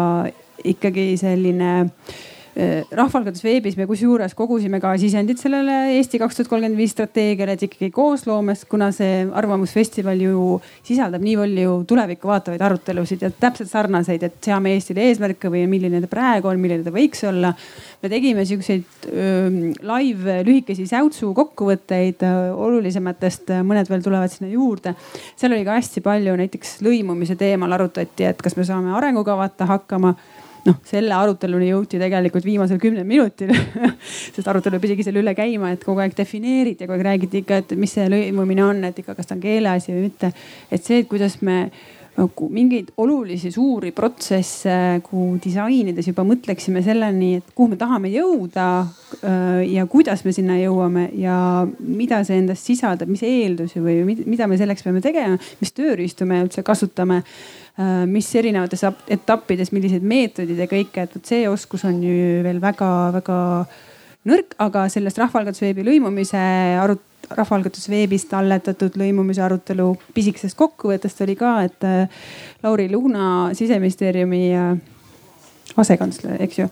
ikkagi 0.68 1.16
selline 1.20 1.72
Äh, 1.78 2.37
rahvaalgatus 2.58 3.44
veebis 3.46 3.76
me 3.78 3.86
kusjuures 3.86 4.34
kogusime 4.34 4.80
ka 4.82 4.96
sisendit 4.98 5.38
sellele 5.38 5.76
Eesti 5.94 6.18
kaks 6.18 6.40
tuhat 6.40 6.50
kolmkümmend 6.50 6.80
viis 6.80 6.96
strateegiale, 6.96 7.54
et 7.54 7.66
ikkagi 7.68 7.92
koosloomest, 7.94 8.66
kuna 8.72 8.88
see 8.96 9.28
arvamusfestival 9.38 10.18
ju 10.24 10.56
sisaldab 10.88 11.22
nii 11.22 11.36
palju 11.38 11.76
tulevikku 11.92 12.32
vaatavaid 12.32 12.64
arutelusid 12.66 13.26
ja 13.28 13.30
täpselt 13.30 13.70
sarnaseid, 13.70 14.26
et 14.26 14.40
seame 14.42 14.74
Eestile 14.74 15.06
eesmärke 15.06 15.52
või 15.54 15.68
milline 15.70 16.02
ta 16.02 16.10
praegu 16.10 16.50
on, 16.50 16.58
milline 16.64 16.86
ta 16.88 16.94
võiks 16.96 17.22
olla. 17.30 17.54
me 18.02 18.10
tegime 18.10 18.46
siukseid 18.46 19.06
live 19.92 20.40
lühikesi 20.48 20.88
säutsu 20.90 21.34
kokkuvõtteid 21.38 22.26
olulisematest, 22.56 23.54
mõned 23.66 23.90
veel 23.90 24.02
tulevad 24.02 24.34
sinna 24.34 24.50
juurde. 24.50 24.96
seal 25.36 25.54
oli 25.54 25.66
ka 25.66 25.78
hästi 25.78 26.02
palju 26.02 26.36
näiteks 26.42 26.82
lõimumise 26.82 27.38
teemal 27.38 27.78
arutati, 27.78 28.26
et 28.26 28.42
kas 28.42 28.58
me 28.58 28.66
saame 28.66 28.98
arengukavata 28.98 29.70
hakkama 29.70 30.16
noh, 30.66 30.80
selle 30.88 31.14
aruteluni 31.16 31.70
jõuti 31.70 32.00
tegelikult 32.02 32.46
viimasel 32.48 32.80
kümnel 32.82 33.06
minutil 33.08 33.54
sest 34.36 34.48
arutelu 34.48 34.80
pidigi 34.84 35.06
selle 35.08 35.22
üle 35.24 35.36
käima, 35.38 35.74
et 35.76 35.86
kogu 35.86 36.02
aeg 36.04 36.16
defineeriti 36.18 36.86
ja 36.86 36.90
kogu 36.90 36.98
aeg 36.98 37.06
räägiti 37.12 37.44
ikka, 37.44 37.62
et 37.64 37.76
mis 37.80 37.94
see 37.98 38.08
lõimumine 38.12 38.66
on, 38.66 38.82
et 38.90 39.04
ikka, 39.04 39.16
kas 39.18 39.30
ta 39.30 39.38
on 39.38 39.44
keeleasi 39.44 39.94
või 39.94 40.08
mitte. 40.10 40.34
et 40.72 40.84
see, 40.84 41.04
et 41.04 41.12
kuidas 41.12 41.40
me 41.46 41.68
nagu 42.18 42.48
mingeid 42.50 42.90
olulisi 42.98 43.52
suuri 43.54 43.92
protsesse 43.96 44.74
kuhu 45.06 45.38
disainides 45.44 46.08
juba 46.10 46.26
mõtleksime 46.26 46.82
selleni, 46.86 47.36
et 47.38 47.52
kuhu 47.54 47.76
me 47.76 47.78
tahame 47.78 48.10
jõuda 48.10 48.88
ja 49.22 49.86
kuidas 49.90 50.22
me 50.26 50.32
sinna 50.36 50.60
jõuame 50.60 51.08
ja 51.18 51.38
mida 51.80 52.20
see 52.28 52.38
endast 52.38 52.68
sisaldab, 52.70 53.10
mis 53.10 53.24
eeldusi 53.26 53.82
või 53.82 54.18
mida 54.26 54.46
me 54.48 54.60
selleks 54.60 54.86
peame 54.86 55.02
tegema, 55.02 55.40
mis 55.62 55.74
tööriistu 55.74 56.28
me 56.30 56.44
üldse 56.46 56.62
kasutame 56.68 57.24
Äh, 57.78 58.08
mis 58.10 58.26
erinevates 58.34 58.82
etappides, 59.14 59.70
millised 59.70 60.02
meetodid 60.02 60.58
ja 60.58 60.66
kõike, 60.70 61.04
et 61.04 61.12
vot 61.14 61.30
see 61.30 61.44
oskus 61.46 61.84
on 61.86 62.00
ju 62.02 62.40
veel 62.42 62.58
väga-väga 62.58 63.36
nõrk, 64.26 64.56
aga 64.66 64.88
sellest 64.90 65.20
rahvaalgatusveebi 65.22 65.86
lõimumise 65.86 66.42
arut-, 66.82 67.06
rahvaalgatusveebist 67.38 68.34
alletatud 68.34 68.98
lõimumise 68.98 69.46
arutelu 69.46 69.92
pisikesest 70.18 70.58
kokkuvõttest 70.58 71.22
oli 71.28 71.38
ka, 71.38 71.54
et 71.70 71.86
äh, 71.86 72.26
Lauri 72.66 72.90
Lugna 72.90 73.54
siseministeeriumi 73.54 74.44
äh, 74.58 74.74
asekantsler, 75.78 76.42
eks 76.48 76.64
ju 76.64 76.72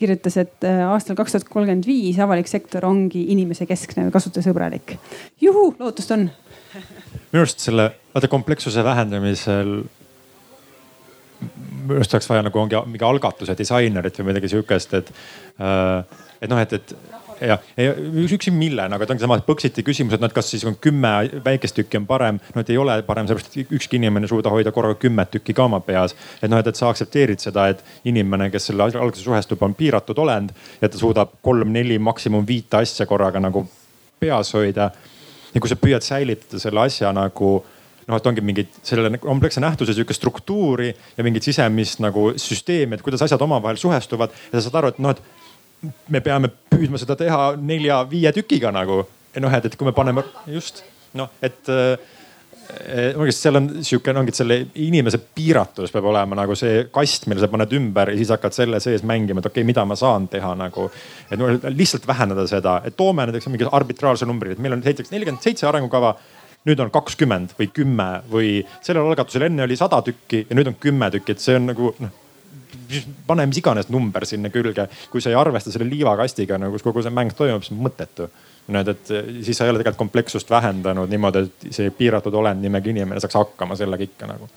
kirjutas, 0.00 0.36
et 0.40 0.64
aastal 0.88 1.16
kaks 1.18 1.34
tuhat 1.34 1.48
kolmkümmend 1.50 1.86
viis 1.86 2.18
avalik 2.22 2.48
sektor 2.50 2.84
ongi 2.88 3.26
inimesekeskne 3.34 4.06
või 4.06 4.14
kasutajasõbralik. 4.14 4.96
juhu, 5.40 5.74
lootust 5.78 6.14
on 6.16 6.30
minu 7.32 7.42
arust 7.42 7.64
selle, 7.64 7.90
vaata 8.14 8.30
komplekssuse 8.32 8.84
vähendamisel 8.84 9.82
minu 11.42 11.98
arust 11.98 12.14
oleks 12.14 12.28
vaja 12.30 12.44
nagu 12.46 12.60
ongi 12.62 12.78
mingi 12.86 13.06
algatuse 13.06 13.56
disainerit 13.58 14.18
või 14.20 14.30
midagi 14.30 14.50
sihukest, 14.52 14.94
et, 14.98 15.12
äh, 15.60 16.20
et 16.40 16.50
noh, 16.52 16.60
et, 16.62 16.72
et 16.78 16.94
ja, 17.46 17.58
ja 17.76 17.92
üksi 18.24 18.52
millena, 18.54 18.96
aga 18.96 19.06
ta 19.06 19.14
ongi 19.14 19.24
sama 19.24 19.38
Põxiti 19.46 19.84
küsimus, 19.86 20.16
et 20.16 20.22
noh, 20.22 20.30
et 20.30 20.36
kas 20.36 20.48
siis 20.52 20.64
on 20.68 20.76
kümme 20.80 21.12
väikest 21.44 21.76
tükki 21.78 22.00
on 22.00 22.06
parem. 22.08 22.40
no 22.54 22.62
et 22.62 22.70
ei 22.70 22.78
ole 22.78 22.96
parem, 23.06 23.28
sellepärast 23.28 23.58
et 23.58 23.74
ükski 23.78 23.98
inimene 24.00 24.28
ei 24.28 24.32
suuda 24.32 24.52
hoida 24.52 24.72
korraga 24.74 24.98
kümmet 25.02 25.32
tükki 25.34 25.54
ka 25.56 25.66
oma 25.66 25.80
peas. 25.80 26.16
et 26.40 26.50
noh, 26.50 26.60
et, 26.62 26.66
et 26.66 26.78
sa 26.78 26.88
aktsepteerid 26.90 27.42
seda, 27.42 27.68
et 27.72 27.84
inimene, 28.04 28.50
kes 28.50 28.70
selle 28.70 28.88
alguse 28.88 29.22
suhestub, 29.24 29.62
on 29.62 29.74
piiratud 29.74 30.18
olend 30.18 30.54
ja 30.80 30.88
ta 30.88 30.98
suudab 30.98 31.38
kolm-neli, 31.42 31.98
maksimum 31.98 32.46
viite 32.46 32.82
asja 32.82 33.06
korraga 33.06 33.40
nagu 33.42 33.66
peas 34.22 34.54
hoida 34.54 34.90
ja 35.52 35.60
kui 35.60 35.70
sa 35.70 35.78
püüad 35.78 36.04
säilitada 36.04 36.60
selle 36.62 36.86
asja 36.86 37.12
nagu 37.16 37.52
noh, 38.08 38.16
et 38.18 38.26
ongi 38.26 38.44
mingid 38.44 38.80
selle 38.86 39.12
kompleksse 39.22 39.62
nähtuse 39.62 39.94
sihuke 39.96 40.14
struktuuri 40.16 40.90
ja 40.90 41.24
mingit 41.26 41.46
sisemist 41.46 42.02
nagu 42.02 42.32
süsteemi, 42.40 42.96
et 42.96 43.04
kuidas 43.04 43.22
asjad 43.26 43.42
omavahel 43.44 43.78
suhestuvad 43.80 44.32
ja 44.50 44.58
sa 44.58 44.66
saad 44.66 44.80
aru, 44.82 44.92
et 44.94 45.00
noh, 45.02 45.14
et 45.14 45.41
me 45.82 46.22
peame 46.24 46.50
püüdma 46.70 47.00
seda 47.00 47.16
teha 47.18 47.52
nelja-viie 47.58 48.32
tükiga 48.36 48.72
nagu. 48.74 49.02
noh, 49.42 49.54
et, 49.56 49.64
et 49.64 49.76
kui 49.76 49.88
me 49.88 49.94
paneme 49.96 50.24
just 50.52 50.82
noh, 51.18 51.30
et 51.44 51.68
ongi, 53.16 53.28
eh, 53.28 53.36
seal 53.36 53.58
on 53.58 53.68
sihuke, 53.84 54.12
ongi, 54.16 54.34
selle 54.36 54.58
inimese 54.84 55.20
piiratus 55.34 55.92
peab 55.92 56.08
olema 56.12 56.36
nagu 56.38 56.56
see 56.58 56.86
kast, 56.94 57.26
mille 57.30 57.42
sa 57.42 57.50
paned 57.52 57.72
ümber 57.78 58.12
ja 58.12 58.18
siis 58.20 58.32
hakkad 58.34 58.56
selle 58.56 58.80
sees 58.84 59.04
mängima, 59.08 59.42
et 59.42 59.48
okei 59.50 59.60
okay,, 59.60 59.68
mida 59.68 59.84
ma 59.88 59.96
saan 59.98 60.28
teha 60.32 60.54
nagu. 60.58 60.88
et 61.30 61.40
no, 61.40 61.50
lihtsalt 61.72 62.06
vähendada 62.08 62.46
seda, 62.50 62.80
et 62.86 62.96
toome 62.96 63.26
näiteks 63.28 63.50
mingi 63.52 63.68
arbitraarse 63.68 64.28
numbri, 64.28 64.54
et 64.54 64.62
meil 64.62 64.78
on 64.78 64.84
näiteks 64.84 65.12
nelikümmend 65.12 65.44
seitse 65.44 65.68
arengukava 65.68 66.14
nüüd 66.68 66.78
on 66.78 66.92
kakskümmend 66.94 67.56
või 67.58 67.72
kümme 67.74 68.08
või 68.30 68.50
sellel 68.80 69.08
algatusel 69.10 69.48
enne 69.48 69.64
oli 69.66 69.76
sada 69.76 69.98
tükki 70.06 70.44
ja 70.48 70.56
nüüd 70.56 70.70
on 70.70 70.78
kümme 70.80 71.10
tükki, 71.10 71.34
et 71.34 71.42
see 71.42 71.58
on 71.58 71.72
nagu 71.72 71.94
noh 71.98 72.21
pane 73.26 73.46
mis 73.48 73.60
iganes 73.62 73.90
number 73.92 74.26
sinna 74.28 74.50
külge, 74.52 74.86
kui 75.10 75.22
sa 75.22 75.32
ei 75.32 75.38
arvesta 75.38 75.72
selle 75.72 75.88
liivakastiga 75.90 76.58
nagu, 76.60 76.76
kus 76.76 76.86
kogu 76.86 77.04
see 77.04 77.14
mäng 77.14 77.34
toimub, 77.36 77.64
siis 77.66 77.78
mõttetu 77.78 78.28
näed, 78.72 78.92
et 78.92 79.10
siis 79.42 79.58
sa 79.58 79.66
ei 79.66 79.72
ole 79.72 79.80
tegelikult 79.80 80.04
komplekssust 80.04 80.50
vähendanud 80.50 81.10
niimoodi, 81.10 81.42
et 81.48 81.74
see 81.74 81.90
piiratud 81.98 82.34
olend 82.38 82.62
nimega 82.62 82.90
inimene 82.92 83.20
saaks 83.22 83.40
hakkama 83.40 83.76
sellega 83.78 84.06
ikka 84.06 84.30
nagu 84.30 84.48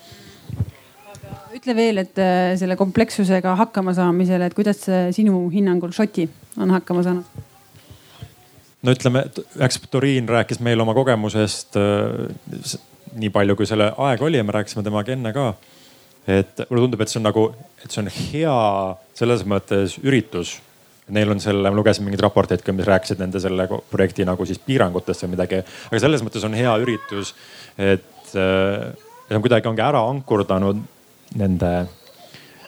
ütle 1.55 1.71
veel, 1.71 2.01
et 2.03 2.19
äh, 2.19 2.53
selle 2.59 2.75
komplekssusega 2.75 3.55
hakkama 3.57 3.95
saamisele, 3.95 4.49
et 4.49 4.55
kuidas 4.57 4.83
sinu 5.15 5.45
hinnangul 5.53 5.95
Šoti 5.95 6.27
on 6.59 6.73
hakkama 6.75 7.05
saanud? 7.07 7.45
no 8.85 8.93
ütleme, 8.93 9.23
eks 9.65 9.79
Toriin 9.91 10.27
rääkis 10.29 10.59
meile 10.63 10.83
oma 10.85 10.93
kogemusest 10.93 11.79
äh, 11.79 12.75
nii 13.19 13.31
palju, 13.33 13.55
kui 13.57 13.67
selle 13.69 13.91
aeg 14.07 14.21
oli 14.25 14.39
ja 14.39 14.45
me 14.45 14.55
rääkisime 14.55 14.83
temaga 14.83 15.13
enne 15.15 15.31
ka. 15.35 15.53
Et 16.27 16.65
mulle 16.69 16.85
tundub, 16.85 17.01
et 17.01 17.11
see 17.11 17.19
on 17.21 17.27
nagu, 17.29 17.49
et 17.83 17.91
see 17.91 18.01
on 18.01 18.11
hea 18.11 18.55
selles 19.17 19.45
mõttes 19.47 19.99
üritus 20.03 20.57
Neil 21.13 21.29
on 21.29 21.37
selle, 21.37 21.69
ma 21.69 21.77
lugesin 21.77 22.01
mingeid 22.01 22.23
raporteid 22.25 22.63
ka, 22.65 22.73
mis 22.73 22.87
rääkisid 22.89 23.19
nende 23.21 23.37
selle 23.41 23.67
projekti 23.91 24.25
nagu 24.25 24.45
siis 24.49 24.57
piirangutest 24.65 25.25
või 25.25 25.35
midagi. 25.35 25.59
aga 25.91 25.99
selles 26.01 26.23
mõttes 26.25 26.45
on 26.47 26.55
hea 26.57 26.71
üritus, 26.81 27.35
et 27.77 28.33
äh, 28.33 28.87
on 29.29 29.43
kuidagi 29.43 29.69
ongi 29.69 29.83
ära 29.85 30.01
ankurdanud 30.09 30.81
nende 31.37 31.71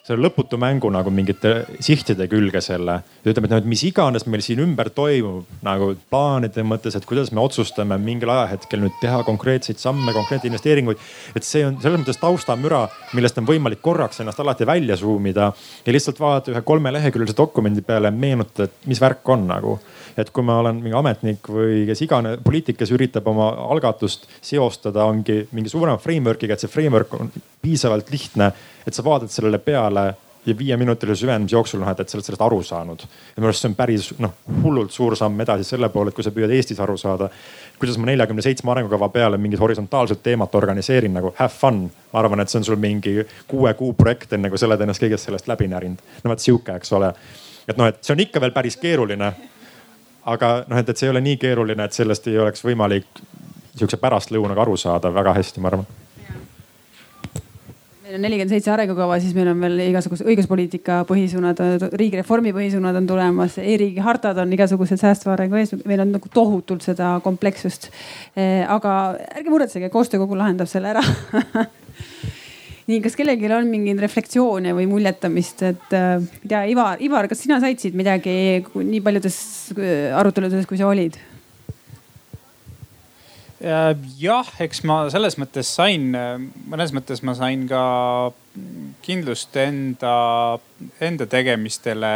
selle 0.07 0.23
lõputu 0.23 0.55
mängu 0.59 0.87
nagu 0.93 1.11
mingite 1.11 1.53
sihtide 1.83 2.29
külge 2.31 2.61
selle. 2.63 3.01
ütleme, 3.27 3.49
et 3.49 3.51
noh, 3.51 3.59
et 3.59 3.67
mis 3.67 3.83
iganes 3.89 4.23
meil 4.25 4.43
siin 4.45 4.61
ümber 4.63 4.87
toimub 4.95 5.49
nagu 5.67 5.89
plaanide 6.11 6.63
mõttes, 6.63 6.95
et 6.95 7.07
kuidas 7.07 7.33
me 7.35 7.43
otsustame 7.43 7.97
mingil 7.99 8.31
ajahetkel 8.31 8.85
nüüd 8.85 8.95
teha 9.01 9.19
konkreetseid 9.27 9.81
samme, 9.83 10.13
konkreetseid 10.15 10.47
investeeringuid. 10.51 11.03
et 11.35 11.43
see 11.43 11.65
on 11.67 11.75
selles 11.83 11.99
mõttes 11.99 12.21
taustamüra, 12.21 12.85
millest 13.19 13.41
on 13.41 13.49
võimalik 13.49 13.83
korraks 13.83 14.23
ennast 14.23 14.39
alati 14.39 14.67
välja 14.67 14.95
zoom 14.95 15.27
ida 15.27 15.51
ja 15.85 15.93
lihtsalt 15.93 16.23
vaadata 16.23 16.55
ühe 16.55 16.63
kolmeleheküljelise 16.63 17.35
dokumendi 17.37 17.83
peale, 17.83 18.11
meenutada, 18.11 18.69
et 18.71 18.87
mis 18.87 19.03
värk 19.03 19.27
on 19.35 19.47
nagu 19.51 19.75
et 20.17 20.31
kui 20.33 20.45
ma 20.45 20.55
olen 20.63 20.79
mingi 20.81 20.97
ametnik 20.97 21.45
või 21.51 21.83
kes 21.89 21.99
iganes 22.01 22.39
poliitik, 22.45 22.79
kes 22.79 22.89
üritab 22.95 23.27
oma 23.29 23.51
algatust 23.67 24.25
seostada, 24.41 25.05
ongi 25.05 25.43
mingi 25.53 25.69
suurema 25.69 25.99
framework'iga, 26.01 26.55
et 26.55 26.63
see 26.63 26.71
framework 26.73 27.13
on 27.19 27.29
piisavalt 27.61 28.09
lihtne, 28.13 28.49
et 28.88 28.96
sa 28.96 29.03
vaatad 29.03 29.32
sellele 29.32 29.60
peale 29.60 30.08
ja 30.48 30.58
viieminutilise 30.58 31.20
süvenemise 31.20 31.56
jooksul 31.56 31.82
noh, 31.84 31.89
et, 31.91 32.00
et 32.00 32.10
sa 32.10 32.15
oled 32.17 32.25
sellest 32.25 32.44
aru 32.46 32.62
saanud. 32.63 33.01
ja 33.03 33.41
minu 33.41 33.50
arust 33.50 33.65
see 33.65 33.70
on 33.70 33.75
päris 33.75 34.06
noh, 34.24 34.36
hullult 34.63 34.94
suur 34.96 35.15
samm 35.20 35.41
edasi 35.44 35.67
selle 35.67 35.89
poole, 35.91 36.13
et 36.13 36.15
kui 36.15 36.24
sa 36.24 36.32
püüad 36.32 36.53
Eestis 36.56 36.79
aru 36.84 36.96
saada, 36.98 37.27
kuidas 37.79 38.00
ma 38.00 38.08
neljakümne 38.08 38.46
seitsme 38.46 38.72
arengukava 38.72 39.10
peale 39.12 39.38
mingit 39.38 39.60
horisontaalset 39.60 40.24
teemat 40.24 40.56
organiseerin 40.56 41.13
nagu 41.20 41.34
have 41.39 41.51
fun. 41.51 41.84
ma 42.13 42.24
arvan, 42.24 42.39
et 42.39 42.50
see 42.53 42.62
on 42.62 42.70
sul 42.70 42.79
mingi 42.79 43.17
kuue 43.48 43.74
kuu 43.74 43.91
projekt, 43.94 44.34
enne 44.34 44.50
kui 44.50 44.58
sa 44.58 44.70
oled 44.70 44.88
ennast 44.88 45.03
kõigest 45.03 45.27
sellest 45.27 45.51
läbi 45.51 45.67
närinud. 45.67 46.00
no 46.24 46.32
vot 46.32 46.48
sihuke, 46.48 46.79
eks 46.79 46.96
ole. 46.96 47.12
et 47.67 47.77
noh, 47.77 47.91
et 47.91 48.00
see 48.01 48.15
on 48.15 48.24
ikka 48.24 48.41
veel 48.41 48.56
päris 48.56 48.79
keeruline 48.79 49.34
aga 50.27 50.53
noh, 50.67 50.79
et, 50.79 50.89
et 50.89 50.98
see 50.98 51.08
ei 51.08 51.15
ole 51.15 51.24
nii 51.27 51.38
keeruline, 51.44 51.84
et 51.84 51.96
sellest 51.96 52.27
ei 52.32 52.39
oleks 52.39 52.63
võimalik 52.63 53.24
sihukese 53.75 54.00
pärastlõunaga 54.01 54.63
arusaadav 54.63 55.13
väga 55.13 55.36
hästi, 55.38 55.62
ma 55.62 55.75
arvan 55.75 55.88
meil 58.07 58.15
on 58.15 58.23
nelikümmend 58.23 58.53
seitse 58.53 58.71
arengukava, 58.71 59.17
siis 59.19 59.33
meil 59.35 59.49
on 59.51 59.59
veel 59.59 59.81
igasugused 59.89 60.27
õiguspoliitika 60.31 61.01
põhisuunad, 61.09 61.59
riigireformi 61.99 62.53
põhisuunad 62.55 62.95
on 63.01 63.09
tulemas 63.09 63.57
e, 63.59 63.65
e-riigi 63.73 64.03
hartad 64.03 64.39
on 64.39 64.53
igasugused 64.55 65.01
säästva 65.01 65.33
arengu 65.33 65.59
ees, 65.59 65.73
meil 65.89 66.05
on 66.05 66.13
nagu 66.15 66.31
tohutult 66.31 66.85
seda 66.87 67.17
komplekssust. 67.25 67.89
Eh, 68.39 68.63
aga 68.63 68.95
ärge 69.27 69.51
muretsege, 69.51 69.91
koostöökogu 69.91 70.39
lahendab 70.39 70.71
selle 70.71 70.93
ära 70.95 71.03
nii, 72.87 73.01
kas 73.03 73.17
kellelgi 73.19 73.51
on 73.51 73.67
mingeid 73.71 73.99
reflektsioone 73.99 74.71
või 74.77 74.87
muljetamist, 74.87 75.65
et 75.67 75.89
ma 75.91 76.13
ei 76.21 76.47
tea, 76.47 76.63
Ivar, 76.71 77.01
Ivar, 77.03 77.27
kas 77.27 77.43
sina 77.43 77.59
said 77.63 77.83
siit 77.83 77.97
midagi 77.97 78.61
nii 78.63 79.03
paljudes 79.03 79.41
äh, 79.75 80.15
aruteludes, 80.15 80.69
kui 80.69 80.79
sa 80.79 80.87
olid? 80.87 81.19
Jah, 83.59 84.49
eks 84.61 84.83
ma 84.85 84.99
selles 85.13 85.37
mõttes 85.41 85.69
sain, 85.79 86.11
mõnes 86.69 86.93
mõttes 86.95 87.23
ma 87.25 87.33
sain 87.37 87.65
ka 87.69 87.81
kindlust 89.05 89.55
enda, 89.61 90.13
enda 91.01 91.27
tegemistele 91.29 92.13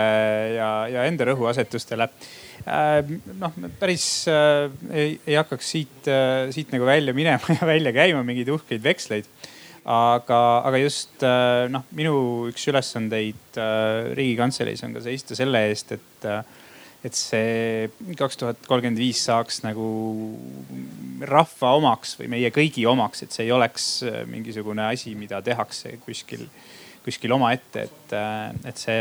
ja, 0.58 0.70
ja 0.92 1.08
enda 1.10 1.28
rõhuasetustele. 1.32 2.10
Äh, 2.62 3.16
noh, 3.42 3.56
päris 3.82 4.06
ei, 4.30 5.16
ei 5.26 5.38
hakkaks 5.40 5.72
siit, 5.74 6.12
siit 6.54 6.74
nagu 6.76 6.86
välja 6.86 7.16
minema 7.18 7.56
ja 7.58 7.66
välja 7.66 7.94
käima 7.96 8.22
mingeid 8.28 8.54
uhkeid 8.54 8.86
veksleid 8.86 9.30
aga, 9.86 10.40
aga 10.68 10.82
just 10.82 11.24
äh, 11.26 11.68
noh, 11.72 11.86
minu 11.98 12.16
üks 12.52 12.68
ülesandeid 12.70 13.60
äh, 13.60 14.12
riigikantseleis 14.18 14.84
on 14.86 14.96
ka 14.96 15.04
seista 15.06 15.38
selle 15.38 15.64
eest, 15.70 15.96
et, 15.98 16.28
äh, 16.28 16.44
et 17.06 17.18
see 17.18 17.90
kaks 18.18 18.38
tuhat 18.38 18.68
kolmkümmend 18.68 19.00
viis 19.02 19.24
saaks 19.26 19.64
nagu 19.66 19.86
rahva 21.26 21.76
omaks 21.80 22.16
või 22.20 22.30
meie 22.36 22.52
kõigi 22.54 22.86
omaks, 22.90 23.24
et 23.26 23.34
see 23.34 23.48
ei 23.48 23.56
oleks 23.56 23.88
mingisugune 24.30 24.86
asi, 24.92 25.16
mida 25.18 25.42
tehakse 25.46 25.98
kuskil 26.06 26.46
kuskil 27.02 27.34
omaette, 27.34 27.88
et, 27.88 28.12
et 28.70 28.78
see, 28.78 28.98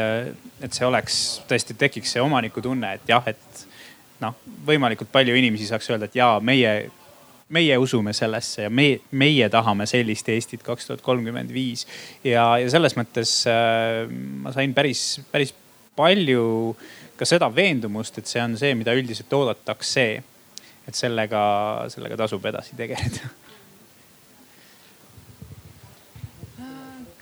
et 0.64 0.72
see 0.72 0.86
oleks 0.86 1.16
tõesti 1.48 1.76
tekiks 1.76 2.14
see 2.16 2.22
omanikutunne, 2.24 2.94
et 2.96 3.12
jah, 3.12 3.26
et 3.28 3.66
noh, 4.24 4.38
võimalikult 4.66 5.10
palju 5.12 5.36
inimesi 5.36 5.68
saaks 5.68 5.90
öelda, 5.92 6.08
et 6.08 6.16
jaa, 6.20 6.38
meie 6.40 6.72
meie 7.50 7.74
usume 7.82 8.12
sellesse 8.14 8.62
ja 8.62 8.70
me, 8.70 9.00
meie 9.18 9.48
tahame 9.50 9.86
sellist 9.90 10.28
Eestit 10.30 10.62
kaks 10.62 10.86
tuhat 10.86 11.00
kolmkümmend 11.02 11.50
viis. 11.50 11.82
ja, 12.22 12.44
ja 12.62 12.68
selles 12.70 12.94
mõttes 12.94 13.32
äh, 13.50 14.06
ma 14.10 14.52
sain 14.54 14.74
päris, 14.74 15.18
päris 15.32 15.50
palju 15.96 16.76
ka 17.16 17.28
seda 17.28 17.50
veendumust, 17.52 18.18
et 18.18 18.26
see 18.26 18.42
on 18.42 18.56
see, 18.58 18.74
mida 18.74 18.94
üldiselt 18.96 19.32
oodatakse. 19.32 20.22
et 20.88 20.96
sellega, 20.96 21.40
sellega 21.92 22.16
tasub 22.16 22.46
edasi 22.50 22.74
tegeleda 22.74 23.28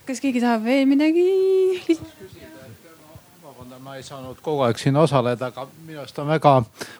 kas 0.09 0.21
keegi 0.23 0.41
tahab 0.41 0.63
veel 0.65 0.87
midagi 0.89 1.23
vabandan, 3.43 3.81
ma 3.83 3.97
ei 3.99 4.05
saanud 4.05 4.39
kogu 4.41 4.63
aeg 4.65 4.79
siin 4.81 4.97
osaleda, 4.97 5.51
aga 5.51 5.67
minu 5.85 6.01
arust 6.01 6.17
on 6.23 6.31
väga 6.31 6.53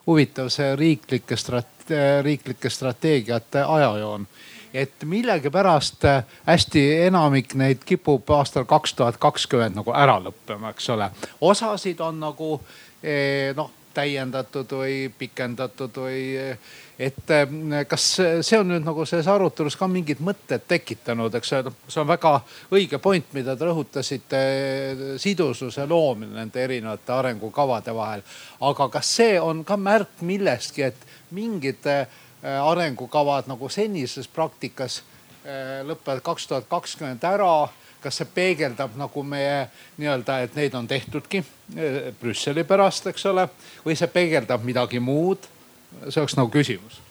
huvitav 0.05 0.51
see 0.53 0.75
riiklike 0.77 1.37
strate-, 1.39 2.21
riiklike 2.25 2.69
strateegiate 2.69 3.63
ajajoon. 3.65 4.27
Et 4.73 5.03
millegipärast 5.03 6.05
äh, 6.05 6.23
hästi 6.45 6.85
enamik 7.07 7.55
neid 7.59 7.83
kipub 7.85 8.29
aastal 8.35 8.67
kaks 8.69 8.93
tuhat 8.93 9.17
kakskümmend 9.17 9.79
nagu 9.79 9.95
ära 9.95 10.19
lõppema, 10.21 10.73
eks 10.75 10.89
ole. 10.95 11.09
osasid 11.41 11.99
on 12.05 12.19
nagu 12.19 12.55
eh, 13.03 13.55
noh 13.57 13.71
täiendatud 13.93 14.69
või 14.71 15.09
pikendatud 15.17 15.97
või 15.97 16.21
et 16.99 17.31
kas 17.87 18.05
see 18.45 18.59
on 18.59 18.69
nüüd 18.69 18.83
nagu 18.85 19.05
selles 19.07 19.27
arutelus 19.31 19.77
ka 19.79 19.87
mingid 19.91 20.21
mõtted 20.23 20.65
tekitanud, 20.67 21.35
eks 21.39 21.53
ole, 21.57 21.73
see 21.87 22.01
on 22.03 22.09
väga 22.09 22.33
õige 22.75 22.99
point, 23.01 23.29
mida 23.33 23.55
te 23.57 23.67
rõhutasite, 23.69 24.41
sidususe 25.21 25.87
loomine 25.89 26.35
nende 26.37 26.63
erinevate 26.63 27.15
arengukavade 27.15 27.95
vahel. 27.95 28.25
aga 28.59 28.89
kas 28.89 29.13
see 29.19 29.39
on 29.39 29.63
ka 29.63 29.77
märk 29.77 30.21
millestki, 30.27 30.89
et 30.91 31.07
mingid 31.31 31.87
arengukavad 32.43 33.49
nagu 33.51 33.69
senises 33.69 34.27
praktikas 34.27 35.01
äh, 35.43 35.81
lõpevad 35.87 36.23
kaks 36.23 36.47
tuhat 36.47 36.69
kakskümmend 36.69 37.23
ära. 37.23 37.69
kas 37.99 38.15
see 38.15 38.27
peegeldab 38.31 38.93
nagu 38.95 39.23
meie 39.27 39.65
nii-öelda, 39.99 40.37
et 40.39 40.53
neid 40.55 40.75
on 40.75 40.87
tehtudki 40.87 41.41
äh, 41.43 42.13
Brüsseli 42.21 42.63
pärast, 42.63 43.07
eks 43.11 43.25
ole, 43.25 43.49
või 43.83 43.97
see 43.99 44.07
peegeldab 44.07 44.63
midagi 44.63 44.99
muud? 44.99 45.51
see 46.07 46.21
oleks 46.21 46.37
nagu 46.37 46.51
küsimus 46.53 47.08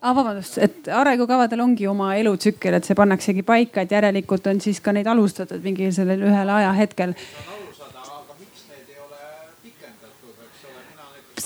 ah,. 0.00 0.14
vabandust, 0.14 0.58
et 0.62 0.90
arengukavadel 0.94 1.60
ongi 1.64 1.86
oma 1.90 2.14
elutsükkel, 2.16 2.78
et 2.78 2.88
see 2.88 2.98
pannaksegi 2.98 3.42
paika, 3.46 3.84
et 3.84 3.94
järelikult 3.94 4.46
on 4.50 4.60
siis 4.64 4.80
ka 4.80 4.94
neid 4.96 5.06
alustatud 5.10 5.64
mingil 5.64 5.94
sellel 5.94 6.26
ühel 6.30 6.56
ajahetkel 6.58 7.16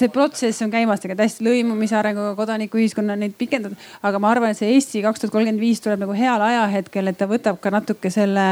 see 0.02 0.10
protsess 0.12 0.62
on 0.64 0.72
käimas 0.72 1.02
tegelikult 1.02 1.26
hästi 1.26 1.46
lõimumise 1.46 1.96
arenguga, 1.98 2.34
kodanikuühiskonna 2.38 3.16
neid 3.18 3.36
pikendatud, 3.38 3.78
aga 4.02 4.20
ma 4.22 4.32
arvan, 4.32 4.52
et 4.52 4.58
see 4.58 4.72
Eesti 4.74 5.02
kaks 5.04 5.22
tuhat 5.22 5.34
kolmkümmend 5.34 5.62
viis 5.62 5.82
tuleb 5.84 6.02
nagu 6.02 6.16
heal 6.16 6.42
ajahetkel, 6.42 7.10
et 7.10 7.18
ta 7.20 7.28
võtab 7.30 7.60
ka 7.62 7.72
natuke 7.74 8.10
selle 8.12 8.46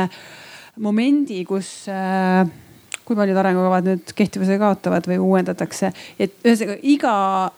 momendi, 0.80 1.42
kus 1.48 1.88
äh, 1.90 2.44
kui 3.10 3.18
paljud 3.18 3.38
arengukavad 3.42 3.88
nüüd 3.88 4.12
kehtivuse 4.14 4.54
kaotavad 4.62 5.06
või 5.10 5.18
uuendatakse. 5.18 5.90
et 6.18 6.36
ühesõnaga 6.46 6.78
iga, 6.86 7.14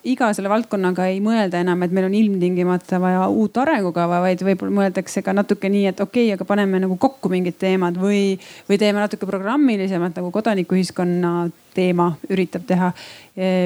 iga 0.09 0.31
selle 0.33 0.49
valdkonnaga 0.53 1.11
ei 1.13 1.21
mõelda 1.25 1.61
enam, 1.61 1.85
et 1.85 1.93
meil 1.93 2.09
on 2.09 2.17
ilmtingimata 2.17 3.01
vaja 3.03 3.27
uut 3.29 3.61
arengukava, 3.61 4.23
vaid 4.25 4.41
võib-olla 4.47 4.79
mõeldakse 4.81 5.23
ka 5.23 5.37
natuke 5.37 5.69
nii, 5.69 5.87
et 5.93 6.01
okei 6.01 6.31
okay,, 6.31 6.37
aga 6.39 6.49
paneme 6.49 6.81
nagu 6.81 6.97
kokku 6.97 7.29
mingid 7.33 7.61
teemad 7.61 8.01
või, 8.01 8.39
või 8.71 8.81
teeme 8.81 9.05
natuke 9.05 9.29
programmilisemalt 9.29 10.17
nagu 10.17 10.33
kodanikuühiskonna 10.33 11.35
teema 11.75 12.13
üritab 12.31 12.65
teha. 12.69 12.93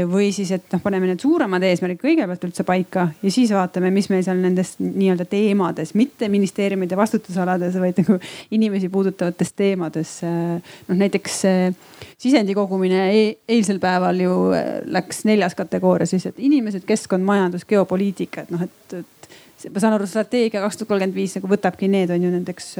või 0.06 0.28
siis, 0.30 0.52
et 0.54 0.70
noh, 0.70 0.78
paneme 0.78 1.08
need 1.10 1.18
suuremad 1.18 1.64
eesmärgid 1.66 1.98
kõigepealt 1.98 2.44
üldse 2.46 2.62
paika 2.62 3.08
ja 3.18 3.30
siis 3.34 3.50
vaatame, 3.50 3.90
mis 3.90 4.06
meil 4.12 4.22
seal 4.22 4.38
nendes 4.38 4.76
nii-öelda 4.78 5.26
teemades, 5.26 5.90
mitte 5.98 6.28
ministeeriumide 6.30 6.94
vastutusalades, 6.96 7.74
vaid 7.82 7.98
nagu 7.98 8.20
inimesi 8.54 8.88
puudutavates 8.88 9.52
teemades. 9.58 10.20
noh 10.22 10.96
näiteks 10.96 11.42
sisendi 12.18 12.54
kogumine 12.54 13.02
e 13.10 13.26
eilsel 13.48 13.82
päeval 13.82 14.22
ju 14.22 14.38
läks 14.86 15.24
neljas 15.26 15.58
kategooria 15.58 16.06
siis, 16.06 16.26
et 16.30 16.38
inimesed, 16.38 16.86
keskkond, 16.86 17.26
majandus, 17.26 17.66
geopoliitika, 17.66 18.46
et 18.46 18.54
noh, 18.54 18.62
et, 18.62 18.98
et 19.02 19.70
ma 19.72 19.82
saan 19.82 19.96
aru, 19.96 20.06
strateegia 20.06 20.62
kaks 20.62 20.78
tuhat 20.78 20.94
kolmkümmend 20.94 21.16
viis 21.16 21.34
nagu 21.38 21.50
võtabki 21.50 21.90
need 21.90 22.12
on 22.14 22.22
ju 22.22 22.30
nendeks 22.32 22.74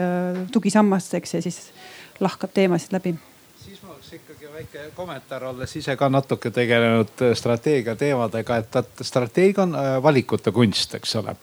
tugisammasteks 0.54 1.34
ja 1.34 1.42
siis 1.42 1.64
lahkab 2.20 2.54
teemasid 2.54 2.94
läbi 2.94 3.16
ikkagi 4.12 4.52
väike 4.52 4.90
kommentaar, 4.94 5.44
olles 5.44 5.76
ise 5.76 5.96
ka 5.96 6.08
natuke 6.08 6.50
tegelenud 6.50 7.22
äh, 7.22 7.34
strateegia 7.36 7.96
teemadega, 7.96 8.56
et 8.60 9.02
strateegia 9.02 9.64
on 9.64 9.74
äh, 9.74 9.96
valikute 10.02 10.52
kunst, 10.52 10.94
eks 10.94 11.16
ole. 11.16 11.36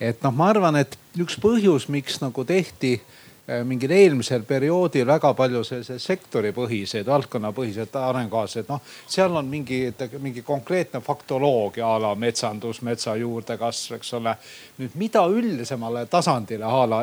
et 0.00 0.22
noh, 0.24 0.32
ma 0.34 0.48
arvan, 0.50 0.80
et 0.80 0.96
üks 1.20 1.36
põhjus, 1.40 1.88
miks 1.92 2.20
nagu 2.22 2.44
tehti 2.48 2.94
äh, 2.96 3.60
mingil 3.68 3.92
eelmisel 3.92 4.46
perioodil 4.48 5.06
väga 5.06 5.32
palju 5.36 5.62
selliseid 5.64 6.00
sektoripõhiseid, 6.00 7.06
valdkonnapõhiseid 7.06 7.96
arengukavasid, 8.00 8.68
noh 8.72 8.82
seal 9.06 9.36
on 9.36 9.48
mingi, 9.52 9.82
mingi 10.18 10.42
konkreetne 10.46 11.04
faktoloogia 11.04 11.94
a 11.94 12.02
la 12.06 12.14
metsandus, 12.14 12.82
metsa 12.86 13.16
juurdekasv, 13.20 13.96
eks 14.00 14.14
ole. 14.20 14.36
nüüd 14.80 15.00
mida 15.00 15.26
üldisemale 15.28 16.06
tasandile 16.06 16.64
a 16.64 16.84
la 16.88 17.02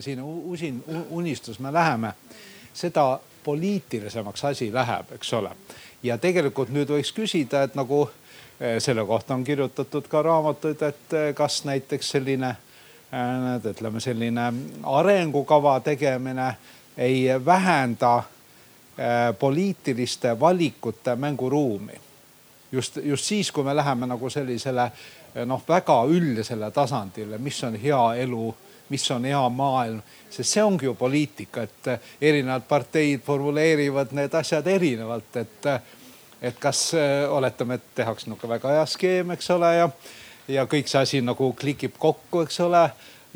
siin 0.00 0.22
usin 0.22 0.84
unistus 1.10 1.58
me 1.58 1.72
läheme, 1.74 2.14
seda 2.74 3.16
poliitilisemaks 3.46 4.44
asi 4.44 4.72
läheb, 4.72 5.12
eks 5.14 5.32
ole. 5.38 5.50
ja 6.02 6.18
tegelikult 6.18 6.70
nüüd 6.74 6.90
võiks 6.90 7.12
küsida, 7.14 7.62
et 7.66 7.74
nagu 7.78 8.00
eh, 8.60 8.80
selle 8.82 9.04
kohta 9.06 9.34
on 9.34 9.44
kirjutatud 9.46 10.08
ka 10.10 10.22
raamatuid, 10.26 10.82
et 10.82 11.14
eh, 11.14 11.28
kas 11.34 11.60
näiteks 11.64 12.10
selline, 12.16 12.50
eh, 13.12 13.70
ütleme 13.70 14.02
selline 14.02 14.48
arengukava 14.82 15.78
tegemine 15.80 16.54
ei 16.96 17.28
vähenda 17.44 18.22
poliitiliste 19.38 20.30
valikute 20.40 21.16
mänguruumi. 21.16 22.00
just, 22.72 22.96
just 22.96 23.24
siis, 23.24 23.52
kui 23.52 23.64
me 23.64 23.76
läheme 23.76 24.06
nagu 24.06 24.30
sellisele 24.30 24.90
noh, 25.44 25.62
väga 25.68 25.98
üldisele 26.08 26.70
tasandile, 26.70 27.38
mis 27.38 27.64
on 27.64 27.76
hea 27.76 28.14
elu 28.14 28.54
mis 28.88 29.10
on 29.10 29.24
hea 29.24 29.48
maailm, 29.48 30.02
sest 30.30 30.52
see 30.52 30.64
ongi 30.64 30.86
ju 30.86 30.94
poliitika, 30.94 31.66
et 31.66 31.90
eh, 31.92 32.12
erinevad 32.30 32.66
parteid 32.68 33.24
formuleerivad 33.26 34.14
need 34.16 34.34
asjad 34.34 34.66
erinevalt, 34.66 35.36
et, 35.42 35.66
eh, 35.66 35.80
et 36.50 36.58
kas 36.60 36.88
eh, 36.94 37.24
oletame, 37.30 37.80
et 37.80 37.90
tehakse 37.94 38.30
niisugune 38.30 38.54
väga 38.54 38.76
hea 38.76 38.86
skeem, 38.86 39.34
eks 39.34 39.50
ole, 39.56 39.72
ja, 39.76 39.90
ja 40.58 40.66
kõik 40.70 40.90
see 40.90 41.02
asi 41.02 41.22
nagu 41.24 41.52
klikib 41.58 41.98
kokku, 41.98 42.44
eks 42.46 42.60
ole 42.66 42.84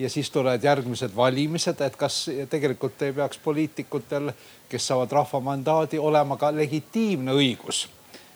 ja 0.01 0.09
siis 0.11 0.31
tulevad 0.31 0.65
järgmised 0.65 1.17
valimised, 1.17 1.81
et 1.85 1.97
kas 1.97 2.23
tegelikult 2.51 3.03
ei 3.03 3.13
peaks 3.13 3.41
poliitikutel, 3.43 4.31
kes 4.71 4.87
saavad 4.87 5.13
rahva 5.13 5.41
mandaadi, 5.45 5.99
olema 5.99 6.39
ka 6.41 6.53
legitiimne 6.55 7.35
õigus 7.37 7.89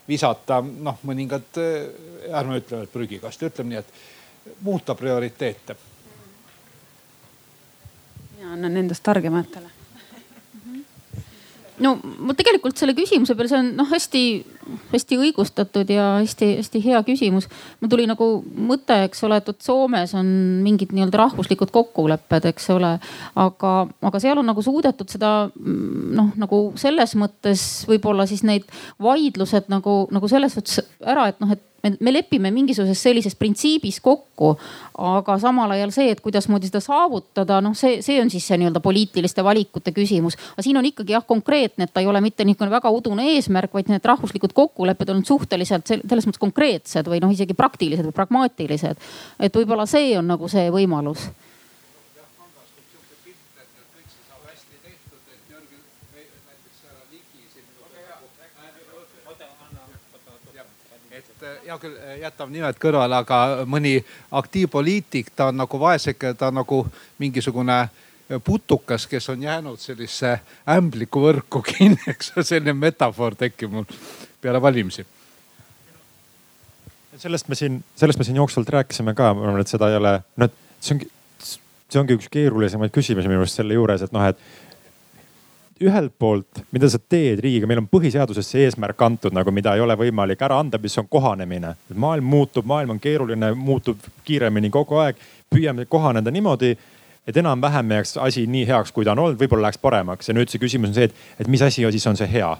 visata 0.07 0.59
noh, 0.61 0.99
mõningad, 1.07 1.57
ärme 2.29 2.59
ütleme, 2.61 2.85
et 2.85 2.93
prügikasti, 2.93 3.49
ütleme 3.49 3.73
nii, 3.73 3.81
et 3.81 4.61
muuta 4.61 4.93
prioriteete. 4.95 5.75
Mina 8.45 8.53
annan 8.53 8.77
endast 8.77 9.03
targematele. 9.03 9.69
No 11.79 11.97
ma 12.01 12.33
tegelikult 12.37 12.77
selle 12.77 12.95
küsimuse 12.95 13.35
peale, 13.35 13.49
see 13.51 13.59
on 13.59 13.73
noh, 13.75 13.89
hästi-hästi 14.65 15.17
õigustatud 15.21 15.89
ja 15.89 16.05
hästi-hästi 16.19 16.81
hea 16.83 17.01
küsimus. 17.03 17.47
mul 17.81 17.89
tuli 17.89 18.07
nagu 18.07 18.43
mõte, 18.57 18.97
eks 19.05 19.23
ole, 19.23 19.37
et 19.37 19.47
vot 19.47 19.61
Soomes 19.61 20.13
on 20.17 20.25
mingid 20.63 20.93
nii-öelda 20.95 21.17
rahvuslikud 21.17 21.71
kokkulepped, 21.71 22.45
eks 22.45 22.69
ole. 22.69 22.97
aga, 23.35 23.73
aga 24.01 24.19
seal 24.19 24.37
on 24.37 24.45
nagu 24.45 24.61
suudetud 24.61 25.09
seda 25.09 25.49
noh, 25.55 26.33
nagu 26.35 26.73
selles 26.75 27.15
mõttes 27.15 27.85
võib-olla 27.89 28.25
siis 28.25 28.43
neid 28.43 28.65
vaidlused 29.01 29.69
nagu, 29.69 30.05
nagu 30.11 30.27
selles 30.27 30.53
suhtes 30.57 30.81
ära, 31.05 31.29
et 31.29 31.39
noh, 31.39 31.51
et 31.51 31.63
me, 31.85 31.97
me 31.99 32.13
lepime 32.13 32.51
mingisuguses 32.53 33.01
sellises 33.01 33.35
printsiibis 33.37 33.99
kokku, 34.03 34.53
aga 35.01 35.37
samal 35.41 35.75
ajal 35.75 35.93
see, 35.95 36.09
et 36.13 36.21
kuidasmoodi 36.23 36.69
seda 36.69 36.81
saavutada, 36.83 37.59
noh, 37.63 37.75
see, 37.77 37.99
see 38.05 38.17
on 38.21 38.31
siis 38.33 38.45
see 38.47 38.59
nii-öelda 38.61 38.81
poliitiliste 38.83 39.43
valikute 39.45 39.93
küsimus. 39.95 40.37
aga 40.55 40.65
siin 40.65 40.79
on 40.81 40.89
ikkagi 40.89 41.15
jah 41.15 41.25
konkreetne, 41.27 41.87
et 41.87 41.93
ta 41.93 42.03
ei 42.03 42.09
ole 42.09 42.21
mitte 42.25 42.45
niisugune 42.45 42.73
väga 42.73 42.91
udune 42.93 43.27
eesmärk, 43.35 43.73
vaid 43.75 43.91
need 43.91 44.05
rahvuslikud 44.05 44.54
kokkulepped 44.55 45.09
on 45.13 45.25
suhteliselt 45.25 45.89
selles 45.91 46.27
mõttes 46.27 46.41
konkreetsed 46.41 47.09
või 47.11 47.21
noh, 47.23 47.33
isegi 47.33 47.57
praktilised 47.57 48.07
või 48.07 48.15
pragmaatilised. 48.15 49.01
et 49.39 49.59
võib-olla 49.59 49.85
see 49.89 50.15
on 50.17 50.33
nagu 50.35 50.49
see 50.51 50.69
võimalus. 50.73 51.29
Hea 61.65 61.75
küll, 61.81 61.93
jätame 62.21 62.53
nimed 62.53 62.77
kõrvale, 62.81 63.17
aga 63.17 63.65
mõni 63.69 63.97
aktiivpoliitik, 64.37 65.31
ta 65.35 65.49
on 65.51 65.59
nagu 65.59 65.79
vaeseke, 65.81 66.33
ta 66.37 66.47
on 66.49 66.59
nagu 66.61 66.79
mingisugune 67.21 67.77
putukas, 68.43 69.07
kes 69.07 69.29
on 69.29 69.43
jäänud 69.43 69.81
sellisesse 69.81 70.39
ämbliku 70.69 71.21
võrku 71.25 71.61
kinni, 71.69 72.01
eks 72.07 72.33
selline 72.41 72.73
metafoor 72.73 73.35
tekib 73.37 73.73
mul 73.77 73.89
peale 74.45 74.61
valimisi. 74.61 75.05
sellest 77.15 77.47
me 77.47 77.55
siin, 77.55 77.79
sellest 77.95 78.19
me 78.19 78.25
siin 78.27 78.35
jooksvalt 78.41 78.69
rääkisime 78.69 79.13
ka, 79.15 79.33
ma 79.33 79.47
arvan, 79.47 79.63
et 79.63 79.71
seda 79.71 79.87
ei 79.89 79.95
ole, 79.97 80.17
noh, 80.35 80.49
et 80.49 80.83
see 80.83 80.97
ongi, 80.97 81.07
see 81.39 82.01
ongi 82.01 82.17
üks 82.19 82.27
keerulisemaid 82.33 82.91
küsimusi 82.91 83.31
minu 83.31 83.39
arust 83.45 83.61
selle 83.61 83.77
juures, 83.77 84.03
et 84.03 84.11
noh, 84.11 84.25
et 84.27 84.41
ühelt 85.81 86.13
poolt, 86.19 86.61
mida 86.75 86.89
sa 86.91 86.99
teed 86.99 87.39
riigiga, 87.43 87.67
meil 87.67 87.81
on 87.81 87.87
põhiseadusesse 87.91 88.61
eesmärk 88.63 89.01
antud 89.07 89.35
nagu, 89.35 89.51
mida 89.55 89.73
ei 89.75 89.83
ole 89.83 89.95
võimalik 89.99 90.43
ära 90.47 90.59
anda, 90.59 90.79
mis 90.81 90.95
on 90.99 91.07
kohanemine. 91.11 91.73
maailm 91.93 92.29
muutub, 92.35 92.67
maailm 92.67 92.95
on 92.95 92.99
keeruline, 92.99 93.53
muutub 93.59 94.03
kiiremini 94.27 94.69
kogu 94.71 94.99
aeg. 95.03 95.15
püüame 95.55 95.85
kohaneda 95.85 96.31
niimoodi, 96.31 96.75
et 97.27 97.37
enam-vähem 97.37 97.91
jääks 97.91 98.17
asi 98.17 98.47
nii 98.47 98.67
heaks, 98.67 98.91
kui 98.91 99.05
ta 99.05 99.11
on 99.11 99.19
olnud, 99.19 99.39
võib-olla 99.39 99.67
läheks 99.67 99.79
paremaks 99.81 100.29
ja 100.29 100.33
nüüd 100.35 100.51
see 100.51 100.59
küsimus 100.59 100.91
on 100.91 100.95
see, 100.95 101.09
et, 101.09 101.15
et 101.39 101.47
mis 101.47 101.61
asi 101.61 101.83
siis 101.91 102.07
on 102.07 102.17
see 102.17 102.27
hea 102.27 102.55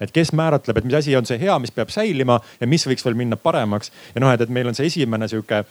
et 0.00 0.12
kes 0.12 0.32
määratleb, 0.36 0.78
et 0.78 0.88
mis 0.88 0.96
asi 0.98 1.16
on 1.16 1.26
see 1.28 1.38
hea, 1.40 1.58
mis 1.62 1.74
peab 1.74 1.92
säilima 1.92 2.38
ja 2.60 2.68
mis 2.70 2.86
võiks 2.88 3.04
veel 3.06 3.18
minna 3.18 3.36
paremaks. 3.40 3.92
Ja 4.14 4.22
noh, 4.24 4.32
et, 4.32 4.40
et 4.40 4.52
meil 4.52 4.68
on 4.70 4.76
see 4.76 4.88
esimene 4.90 5.28
sihuke 5.28 5.64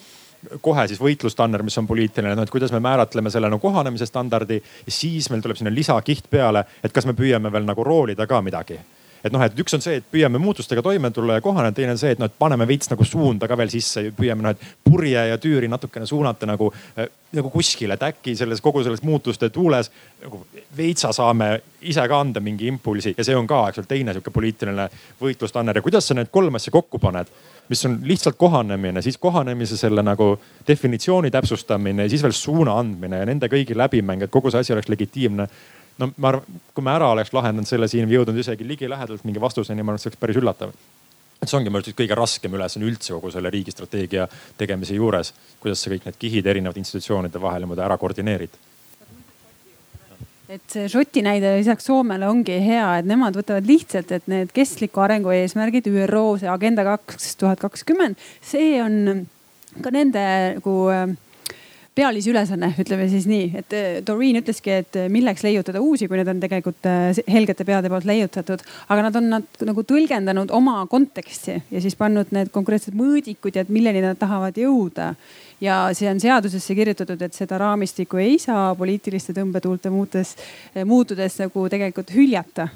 kohe 0.61 0.83
siis 0.87 0.99
võitlusstanner, 1.01 1.63
mis 1.65 1.77
on 1.81 1.87
poliitiline, 1.89 2.35
noh 2.37 2.45
et 2.45 2.53
kuidas 2.53 2.73
me 2.75 2.81
määratleme 2.83 3.31
selle 3.33 3.49
nagu 3.49 3.61
kohanemise 3.63 4.05
standardi 4.05 4.59
ja 4.59 4.91
siis 4.91 5.29
meil 5.33 5.41
tuleb 5.41 5.57
sinna 5.57 5.73
lisakiht 5.73 6.29
peale, 6.29 6.65
et 6.83 6.93
kas 6.93 7.07
me 7.09 7.17
püüame 7.17 7.51
veel 7.51 7.65
nagu 7.65 7.83
roolida 7.83 8.27
ka 8.29 8.41
midagi 8.45 8.77
et 9.25 9.33
noh, 9.33 9.41
et 9.41 9.59
üks 9.61 9.73
on 9.77 9.81
see, 9.83 9.99
et 9.99 10.07
püüame 10.11 10.39
muutustega 10.41 10.83
toime 10.85 11.09
tulla 11.13 11.39
ja 11.39 11.43
kohaneda, 11.43 11.75
teine 11.75 11.95
on 11.95 12.01
see, 12.01 12.13
et 12.15 12.21
noh, 12.21 12.29
et 12.29 12.37
paneme 12.39 12.67
veits 12.69 12.91
nagu 12.91 13.07
suunda 13.07 13.49
ka 13.49 13.57
veel 13.57 13.71
sisse, 13.73 14.05
püüame 14.15 14.45
noh, 14.45 14.53
et 14.53 14.75
purje 14.85 15.25
ja 15.31 15.39
tüüri 15.41 15.69
natukene 15.71 16.07
suunata 16.09 16.49
nagu, 16.49 16.69
nagu 17.35 17.51
kuskile, 17.53 17.97
et 17.97 18.05
äkki 18.09 18.35
selles 18.37 18.61
kogu 18.63 18.83
selles 18.85 19.03
muutuste 19.05 19.49
tuules 19.53 19.91
nagu 20.23 20.43
veitsa 20.77 21.11
saame 21.15 21.49
ise 21.85 22.05
ka 22.09 22.21
anda 22.21 22.43
mingi 22.43 22.69
impulsi 22.69 23.15
ja 23.17 23.25
see 23.25 23.35
on 23.37 23.49
ka, 23.49 23.65
eks 23.69 23.81
ole, 23.81 23.89
teine 23.89 24.15
sihuke 24.15 24.33
poliitiline 24.35 24.87
võitlustanner 25.21 25.81
ja 25.81 25.85
kuidas 25.85 26.07
sa 26.07 26.17
need 26.17 26.31
kolm 26.33 26.61
asja 26.61 26.73
kokku 26.75 27.01
paned 27.01 27.33
mis 27.69 27.85
on 27.85 27.99
lihtsalt 28.03 28.35
kohanemine, 28.37 29.01
siis 29.01 29.17
kohanemise 29.17 29.77
selle 29.77 30.03
nagu 30.05 30.35
definitsiooni 30.67 31.31
täpsustamine 31.31 32.05
ja 32.05 32.09
siis 32.09 32.23
veel 32.23 32.35
suuna 32.35 32.77
andmine 32.79 33.23
ja 33.23 33.25
nende 33.25 33.49
kõigi 33.49 33.77
läbimäng, 33.77 34.21
et 34.21 34.31
kogu 34.33 34.51
see 34.53 34.61
asi 34.61 34.73
oleks 34.73 34.89
legitiimne. 34.89 35.47
No 36.01 36.11
ma 36.17 36.33
arvan, 36.33 36.59
kui 36.75 36.85
me 36.85 36.93
ära 36.95 37.09
oleks 37.13 37.33
lahendanud 37.35 37.69
selle 37.69 37.89
siin 37.91 38.07
või 38.09 38.19
jõudnud 38.19 38.37
isegi 38.41 38.67
ligilähedalt 38.67 39.25
mingi 39.27 39.41
vastuseni, 39.41 39.83
ma 39.83 39.93
arvan, 39.93 40.01
et 40.01 40.05
see 40.05 40.11
oleks 40.11 40.21
päris 40.21 40.39
üllatav. 40.41 40.75
Et 41.41 41.49
see 41.49 41.57
ongi 41.59 41.69
minu 41.71 41.81
arust 41.81 41.97
kõige 41.97 42.15
raskem 42.17 42.53
ülesanne 42.55 42.87
üldse 42.87 43.13
kogu 43.13 43.31
selle 43.33 43.51
riigistrateegia 43.53 44.27
tegemise 44.57 44.95
juures, 44.95 45.33
kuidas 45.61 45.83
sa 45.83 45.91
kõik 45.91 46.07
need 46.07 46.21
kihid 46.21 46.47
erinevate 46.47 46.81
institutsioonide 46.81 47.41
vahel 47.41 47.65
niimoodi 47.65 47.83
ära 47.85 47.99
koordineerid. 48.01 48.55
Et 50.45 50.61
see 50.69 50.85
Šoti 50.91 51.23
näide 51.25 51.55
lisaks 51.57 51.87
Soomele 51.89 52.27
ongi 52.29 52.59
hea, 52.61 52.85
et 52.99 53.07
nemad 53.09 53.35
võtavad 53.35 53.65
lihtsalt, 53.65 54.11
et 54.13 54.27
need 54.29 54.51
kestliku 54.53 55.01
arengu 55.01 55.33
eesmärgid, 55.33 55.89
ÜRO 55.89 56.25
see 56.41 56.49
agenda 56.51 56.85
kaks 56.85 57.33
tuhat 57.41 57.63
kakskümmend, 57.63 58.21
see 58.45 58.75
on 58.83 59.25
ka 59.81 59.91
nende 59.91 60.25
nagu 60.59 60.75
äh, 61.95 61.97
pealisi 61.97 62.31
ülesanne, 62.31 62.73
ütleme 62.79 63.07
siis 63.09 63.25
nii, 63.29 63.45
et 63.55 63.73
äh, 63.75 63.87
Doreen 64.07 64.39
ütleski, 64.41 64.73
et 64.81 64.97
milleks 65.11 65.43
leiutada 65.45 65.81
uusi, 65.81 66.09
kui 66.11 66.19
need 66.19 66.29
on 66.31 66.41
tegelikult 66.43 66.87
äh, 66.89 67.17
helgete 67.31 67.65
peade 67.65 67.89
poolt 67.91 68.05
leiutatud. 68.05 68.63
aga 68.89 69.07
nad 69.07 69.15
on 69.15 69.29
nad 69.29 69.65
nagu 69.65 69.83
tõlgendanud 69.83 70.51
oma 70.51 70.85
konteksti 70.91 71.61
ja 71.71 71.81
siis 71.81 71.95
pannud 71.95 72.31
need 72.35 72.51
konkreetsed 72.51 72.95
mõõdikud 72.95 73.55
ja 73.55 73.65
et 73.65 73.69
milleni 73.69 74.03
nad 74.03 74.19
tahavad 74.19 74.57
jõuda. 74.57 75.13
Ja 75.63 75.89
see 75.95 76.09
on 76.11 76.19
seadusesse 76.19 76.75
kirjutatud, 76.75 77.21
et 77.21 77.33
seda 77.33 77.57
raamistikku 77.57 78.19
ei 78.19 78.35
saa 78.39 78.73
poliitiliste 78.75 79.33
tõmbetuulte 79.33 79.89
muutes, 79.89 80.35
muutudes 80.83 81.39
nagu 81.39 81.69
tegelikult 81.71 82.11
hüljata 82.11 82.67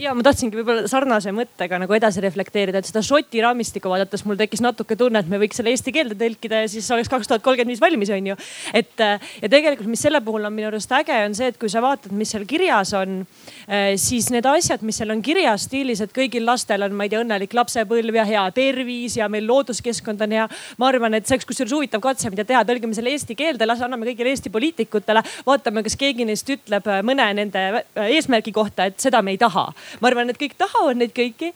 ja 0.00 0.12
ma 0.16 0.24
tahtsingi 0.24 0.58
võib-olla 0.58 0.88
sarnase 0.90 1.32
mõttega 1.34 1.78
nagu 1.80 1.94
edasi 1.96 2.22
reflekteerida, 2.24 2.80
et 2.80 2.88
seda 2.88 3.02
Šoti 3.04 3.40
raamistikku 3.44 3.90
vaadates 3.90 4.24
mul 4.26 4.38
tekkis 4.38 4.62
natuke 4.64 4.96
tunne, 4.98 5.20
et 5.22 5.30
me 5.30 5.38
võiks 5.40 5.58
selle 5.58 5.72
eesti 5.74 5.92
keelde 5.94 6.16
tõlkida 6.18 6.62
ja 6.64 6.70
siis 6.70 6.88
oleks 6.94 7.10
kaks 7.12 7.30
tuhat 7.30 7.44
kolmkümmend 7.44 7.74
viis 7.74 7.82
valmis, 7.82 8.10
on 8.14 8.30
ju. 8.32 8.36
et 8.76 9.04
äh, 9.04 9.28
ja 9.42 9.50
tegelikult, 9.52 9.88
mis 9.90 10.02
selle 10.02 10.20
puhul 10.24 10.48
on 10.48 10.54
minu 10.56 10.70
arust 10.70 10.92
äge, 10.96 11.16
on 11.26 11.36
see, 11.38 11.50
et 11.52 11.60
kui 11.60 11.70
sa 11.72 11.82
vaatad, 11.84 12.14
mis 12.16 12.32
seal 12.34 12.46
kirjas 12.48 12.92
on, 12.98 13.20
äh, 13.68 13.92
siis 14.00 14.30
need 14.34 14.48
asjad, 14.50 14.82
mis 14.86 14.98
seal 15.00 15.12
on 15.14 15.22
kirjas 15.24 15.68
stiilis, 15.68 16.02
et 16.04 16.14
kõigil 16.16 16.46
lastel 16.48 16.86
on, 16.86 16.96
ma 16.96 17.06
ei 17.06 17.12
tea, 17.12 17.22
õnnelik 17.22 17.54
lapsepõlv 17.56 18.20
ja 18.20 18.26
hea 18.28 18.44
tervis 18.56 19.18
ja 19.20 19.30
meil 19.32 19.46
looduskeskkond 19.48 20.26
on 20.26 20.36
hea. 20.38 20.48
ma 20.78 20.90
arvan, 20.90 21.14
et 21.14 21.28
see 21.28 21.36
oleks 21.36 21.50
kusjuures 21.52 21.76
huvitav 21.76 22.02
katse, 22.04 22.30
mida 22.32 22.46
teha, 22.48 22.64
tõlgime 22.66 22.96
selle 22.96 23.14
eesti 23.14 23.38
keelde, 23.38 23.68
las 23.68 23.84
anname 23.84 24.08
kõigile 24.10 24.34
Eesti 24.36 24.50
poliitikutele, 24.52 25.22
vaatame, 25.46 25.84
kas 25.86 25.94
keegi 25.96 26.26
neist 26.26 26.48
ütleb 26.50 26.90
äh, 26.90 27.02
mõne 27.06 27.28
nende 27.38 27.62
eesmärgi 28.08 28.52
kohta, 28.52 28.90
et 28.90 28.98
seda 29.00 29.22
me 29.22 29.36
ei 29.36 29.40
taha 29.40 29.68
ma 30.00 30.10
arvan, 30.10 30.30
et 30.30 30.40
kõik 30.40 30.56
tahavad 30.58 30.98
neid 30.98 31.14
kõiki. 31.16 31.52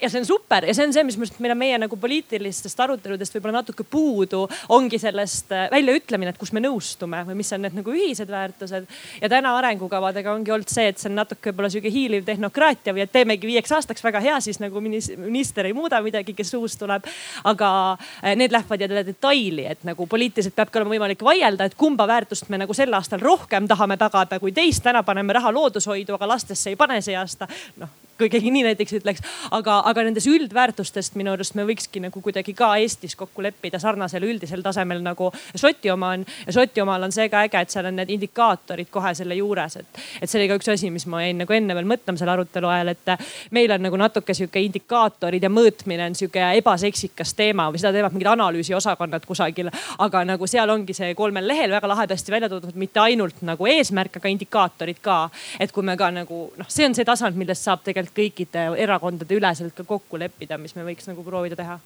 ja 0.00 0.10
see 0.10 0.20
on 0.20 0.28
super 0.28 0.66
ja 0.66 0.74
see 0.74 0.86
on 0.86 0.92
see, 0.94 1.04
mis 1.04 1.18
meil 1.40 1.54
on 1.54 1.60
meie 1.60 1.78
nagu 1.80 1.96
poliitilistest 2.00 2.80
aruteludest 2.80 3.36
võib-olla 3.36 3.60
natuke 3.60 3.84
puudu, 3.84 4.44
ongi 4.74 4.98
sellest 5.00 5.52
äh, 5.54 5.68
väljaütlemine, 5.72 6.32
et 6.34 6.40
kus 6.40 6.52
me 6.56 6.62
nõustume 6.64 7.22
või 7.28 7.38
mis 7.40 7.52
on 7.54 7.64
need 7.66 7.76
nagu 7.78 7.94
ühised 7.94 8.30
väärtused. 8.30 8.86
ja 9.20 9.30
täna 9.32 9.56
arengukavadega 9.58 10.32
ongi 10.32 10.52
olnud 10.54 10.70
see, 10.72 10.88
et 10.90 11.00
see 11.00 11.10
on 11.10 11.18
natuke 11.20 11.50
võib-olla 11.50 11.70
sihuke 11.72 11.92
hiiliv 11.92 12.24
tehnokraatia 12.26 12.94
või 12.96 13.04
et 13.06 13.12
teemegi 13.12 13.50
viieks 13.50 13.72
aastaks 13.72 14.04
väga 14.04 14.20
hea, 14.24 14.40
siis 14.44 14.60
nagu 14.62 14.80
minister 14.80 15.66
ei 15.66 15.76
muuda 15.76 16.00
midagi, 16.04 16.34
kes 16.36 16.54
uus 16.58 16.76
tuleb. 16.80 17.06
aga 17.44 17.70
äh, 17.92 18.36
need 18.36 18.52
lähevad 18.52 18.80
jälle 18.80 19.04
detaili, 19.06 19.66
et 19.66 19.84
nagu 19.84 20.06
poliitiliselt 20.06 20.56
peabki 20.56 20.80
olema 20.80 20.94
võimalik 20.94 21.24
vaielda, 21.24 21.66
et 21.66 21.74
kumba 21.74 22.06
väärtust 22.08 22.48
me 22.48 22.58
nagu 22.58 22.74
sel 22.74 22.94
aastal 22.94 23.20
rohkem 23.20 23.68
tahame 23.68 23.96
tagada 23.96 24.40
kui 24.40 24.52
teist. 24.52 24.82
täna 24.82 25.02
paneme 25.02 25.32
raha 25.32 25.52
loodushoidu, 25.52 26.14
aga 26.14 26.28
lastesse 26.28 26.70
ei 26.70 26.76
pane 26.76 27.00
see 27.02 27.16
aasta 27.16 27.45
noh 27.76 27.88
kui 28.18 28.30
keegi 28.32 28.50
nii 28.50 28.64
näiteks 28.70 28.96
ütleks. 29.00 29.22
aga, 29.50 29.80
aga 29.90 30.04
nendes 30.06 30.26
üldväärtustest 30.30 31.16
minu 31.20 31.32
arust 31.34 31.54
me 31.54 31.66
võikski 31.68 32.00
nagu 32.00 32.20
kuidagi 32.22 32.54
ka 32.56 32.72
Eestis 32.80 33.16
kokku 33.16 33.44
leppida 33.44 33.78
sarnasel 33.82 34.24
üldisel 34.24 34.62
tasemel 34.64 35.02
nagu 35.04 35.30
Šoti 35.54 35.90
oma 35.92 36.14
on. 36.16 36.24
ja 36.46 36.52
Šoti 36.52 36.80
omal 36.80 37.02
on 37.02 37.12
see 37.12 37.28
ka 37.32 37.44
äge, 37.46 37.60
et 37.60 37.72
seal 37.72 37.88
on 37.90 37.96
need 38.00 38.10
indikaatorid 38.16 38.90
kohe 38.90 39.12
selle 39.14 39.36
juures, 39.38 39.76
et, 39.76 40.00
et 40.22 40.30
see 40.30 40.40
oli 40.40 40.48
ka 40.50 40.58
üks 40.60 40.70
asi, 40.72 40.90
mis 40.90 41.06
ma 41.10 41.22
jäin 41.24 41.40
nagu 41.42 41.56
enne 41.56 41.76
veel 41.76 41.88
mõtlema 41.88 42.20
selle 42.20 42.32
arutelu 42.36 42.70
ajal, 42.72 42.92
et 42.94 43.12
meil 43.56 43.72
on 43.76 43.84
nagu 43.88 44.00
natuke 44.00 44.34
sihuke 44.34 44.62
indikaatorid 44.64 45.42
ja 45.42 45.52
mõõtmine 45.52 46.08
on 46.10 46.16
sihuke 46.18 46.42
ebaseksikas 46.60 47.34
teema 47.36 47.68
või 47.72 47.82
seda 47.82 47.92
teevad 47.96 48.16
mingid 48.16 48.32
analüüsiosakonnad 48.32 49.26
kusagil. 49.28 49.70
aga 49.98 50.24
nagu 50.24 50.46
seal 50.46 50.70
ongi 50.70 50.94
see 50.96 51.14
kolmel 51.14 51.48
lehel 51.48 51.70
väga 51.70 51.88
lahedasti 51.88 52.32
välja 52.32 52.48
toodud, 52.48 52.74
mitte 52.74 53.00
ainult 53.00 53.42
nagu 53.42 53.66
eesmärk, 53.66 54.16
aga 54.16 54.32
indikaatorid 54.32 55.02
ka. 55.02 55.28
et 55.60 55.72
kui 55.72 55.82
me 55.82 55.96
ka 55.96 56.10
nagu 56.10 56.42
noh, 56.56 56.68
see 56.68 56.86
on 56.86 56.94
see 56.94 57.04
tasand, 57.04 57.36
millest 57.36 57.66
saab 57.66 57.84
tegelikult 57.84 58.05
tegelikult 58.06 58.46
kõikide 58.46 58.82
erakondade 58.82 59.34
üleselt 59.34 59.74
ka 59.76 59.84
kokku 59.84 60.18
leppida, 60.18 60.58
mis 60.58 60.74
me 60.76 60.84
võiks 60.84 61.06
nagu 61.08 61.24
proovida 61.24 61.56
teha 61.56 61.80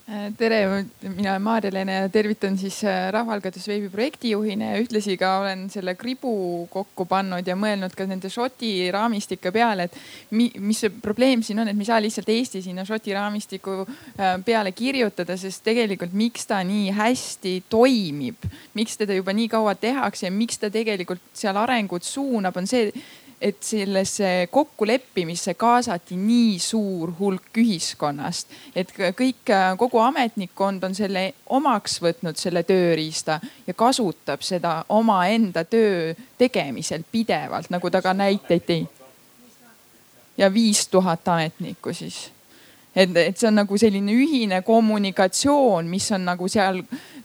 tere, 0.37 0.85
mina 1.15 1.31
olen 1.31 1.41
Maarja-Leene 1.41 1.93
ja 1.93 2.09
tervitan 2.11 2.57
siis 2.57 2.83
äh, 2.83 3.11
Rahvaalgatusveebi 3.13 3.89
projektijuhina 3.89 4.73
ja 4.73 4.79
ühtlasi 4.81 5.15
ka 5.17 5.37
olen 5.39 5.69
selle 5.71 5.93
kribu 5.95 6.67
kokku 6.71 7.05
pannud 7.07 7.47
ja 7.47 7.55
mõelnud 7.55 7.95
ka 7.95 8.05
nende 8.09 8.29
Šoti 8.31 8.89
raamistike 8.91 9.53
peale, 9.55 9.87
et 9.87 9.95
mi, 10.35 10.49
mis 10.59 10.83
see 10.83 10.91
probleem 11.03 11.43
siin 11.45 11.63
on, 11.63 11.71
et 11.71 11.77
me 11.77 11.85
ei 11.85 11.91
saa 11.91 12.01
lihtsalt 12.03 12.29
Eesti 12.33 12.63
sinna 12.65 12.83
Šoti 12.87 13.15
raamistiku 13.15 13.77
äh, 13.85 14.35
peale 14.45 14.73
kirjutada, 14.75 15.37
sest 15.39 15.63
tegelikult 15.67 16.15
miks 16.17 16.49
ta 16.49 16.59
nii 16.67 16.91
hästi 16.97 17.55
toimib, 17.71 18.49
miks 18.75 18.99
teda 18.99 19.15
juba 19.15 19.35
nii 19.37 19.47
kaua 19.53 19.77
tehakse 19.79 20.27
ja 20.27 20.35
miks 20.35 20.59
ta 20.59 20.71
tegelikult 20.73 21.23
seal 21.33 21.59
arengut 21.61 22.03
suunab, 22.07 22.59
on 22.59 22.67
see 22.67 22.91
et 23.41 23.63
sellesse 23.63 24.47
kokkuleppimisse 24.51 25.53
kaasati 25.53 26.15
nii 26.15 26.59
suur 26.59 27.13
hulk 27.19 27.57
ühiskonnast, 27.57 28.47
et 28.75 28.91
kõik, 28.95 29.49
kogu 29.77 29.99
ametnikkond 29.99 30.83
on 30.83 30.95
selle 30.95 31.23
omaks 31.49 31.97
võtnud, 32.03 32.37
selle 32.37 32.63
tööriista 32.63 33.39
ja 33.67 33.73
kasutab 33.73 34.45
seda 34.45 34.75
omaenda 34.89 35.63
töö 35.65 36.13
tegemisel 36.37 37.03
pidevalt, 37.11 37.71
nagu 37.73 37.89
ta 37.89 38.01
ka 38.01 38.13
näiteid 38.13 38.67
tõi. 38.67 38.85
ja 40.37 40.53
viis 40.53 40.87
tuhat 40.87 41.27
ametnikku 41.27 41.93
siis 41.93 42.29
et, 42.95 43.17
et 43.17 43.37
see 43.37 43.47
on 43.47 43.59
nagu 43.61 43.77
selline 43.79 44.13
ühine 44.13 44.61
kommunikatsioon, 44.67 45.87
mis 45.87 46.09
on 46.11 46.25
nagu 46.27 46.47
seal 46.51 46.81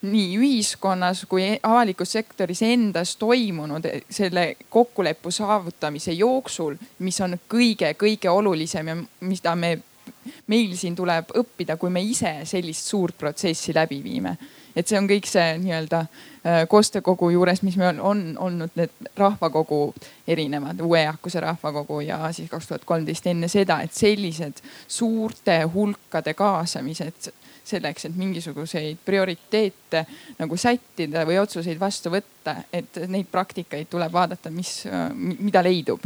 nii 0.07 0.37
ühiskonnas 0.39 1.25
kui 1.29 1.49
avalikus 1.63 2.15
sektoris 2.17 2.63
endas 2.67 3.17
toimunud 3.17 3.89
selle 4.11 4.57
kokkuleppe 4.71 5.31
saavutamise 5.35 6.15
jooksul, 6.15 6.77
mis 6.99 7.21
on 7.21 7.39
kõige-kõige 7.51 8.31
olulisem 8.31 8.93
ja 8.93 8.97
mida 9.21 9.57
me, 9.57 9.79
meil 10.47 10.77
siin 10.77 10.97
tuleb 10.97 11.33
õppida, 11.39 11.77
kui 11.77 11.91
me 11.91 12.03
ise 12.03 12.39
sellist 12.45 12.87
suurt 12.91 13.19
protsessi 13.19 13.75
läbi 13.75 14.03
viime. 14.05 14.37
Et 14.77 14.85
see 14.85 14.99
on 14.99 15.07
kõik 15.09 15.25
see 15.29 15.55
nii-öelda 15.63 16.03
äh, 16.03 16.67
koostöökogu 16.69 17.31
juures, 17.33 17.63
mis 17.65 17.79
meil 17.81 17.95
on, 17.95 18.01
on 18.01 18.21
olnud 18.49 18.77
need 18.77 19.09
rahvakogu 19.17 19.81
erinevad, 20.29 20.83
uue 20.85 21.01
eakuse 21.07 21.41
rahvakogu 21.41 22.03
ja 22.05 22.21
siis 22.37 22.51
kaks 22.53 22.69
tuhat 22.69 22.85
kolmteist 22.85 23.27
enne 23.33 23.49
seda, 23.49 23.81
et 23.81 23.97
sellised 23.97 24.61
suurte 24.89 25.63
hulkade 25.73 26.37
kaasamised 26.37 27.33
selleks, 27.67 28.05
et 28.05 28.21
mingisuguseid 28.21 29.01
prioriteete 29.05 30.05
nagu 30.39 30.61
sättida 30.61 31.25
või 31.27 31.41
otsuseid 31.41 31.81
vastu 31.81 32.13
võtta, 32.13 32.61
et 32.73 33.01
neid 33.09 33.33
praktikaid 33.33 33.89
tuleb 33.91 34.13
vaadata, 34.13 34.53
mis, 34.55 34.83
mida 35.17 35.65
leidub 35.65 36.05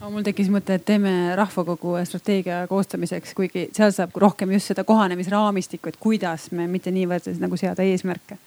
no, 0.00 0.10
mul 0.12 0.24
tekkis 0.26 0.50
mõte, 0.52 0.78
et 0.78 0.84
teeme 0.86 1.12
rahvakogu 1.38 1.96
strateegia 2.08 2.62
koostamiseks, 2.70 3.34
kuigi 3.38 3.68
seal 3.76 3.92
saab 3.94 4.16
rohkem 4.20 4.52
just 4.56 4.72
seda 4.72 4.84
kohanemisraamistikku, 4.88 5.92
et 5.92 6.00
kuidas 6.00 6.50
me 6.56 6.68
mitte 6.70 6.92
niivõrd 6.94 7.30
nagu 7.42 7.58
seada 7.60 7.86
eesmärke. 7.86 8.38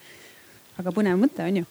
aga 0.79 0.91
põnev 0.95 1.19
mõte 1.19 1.43
on 1.45 1.61
ju 1.61 1.65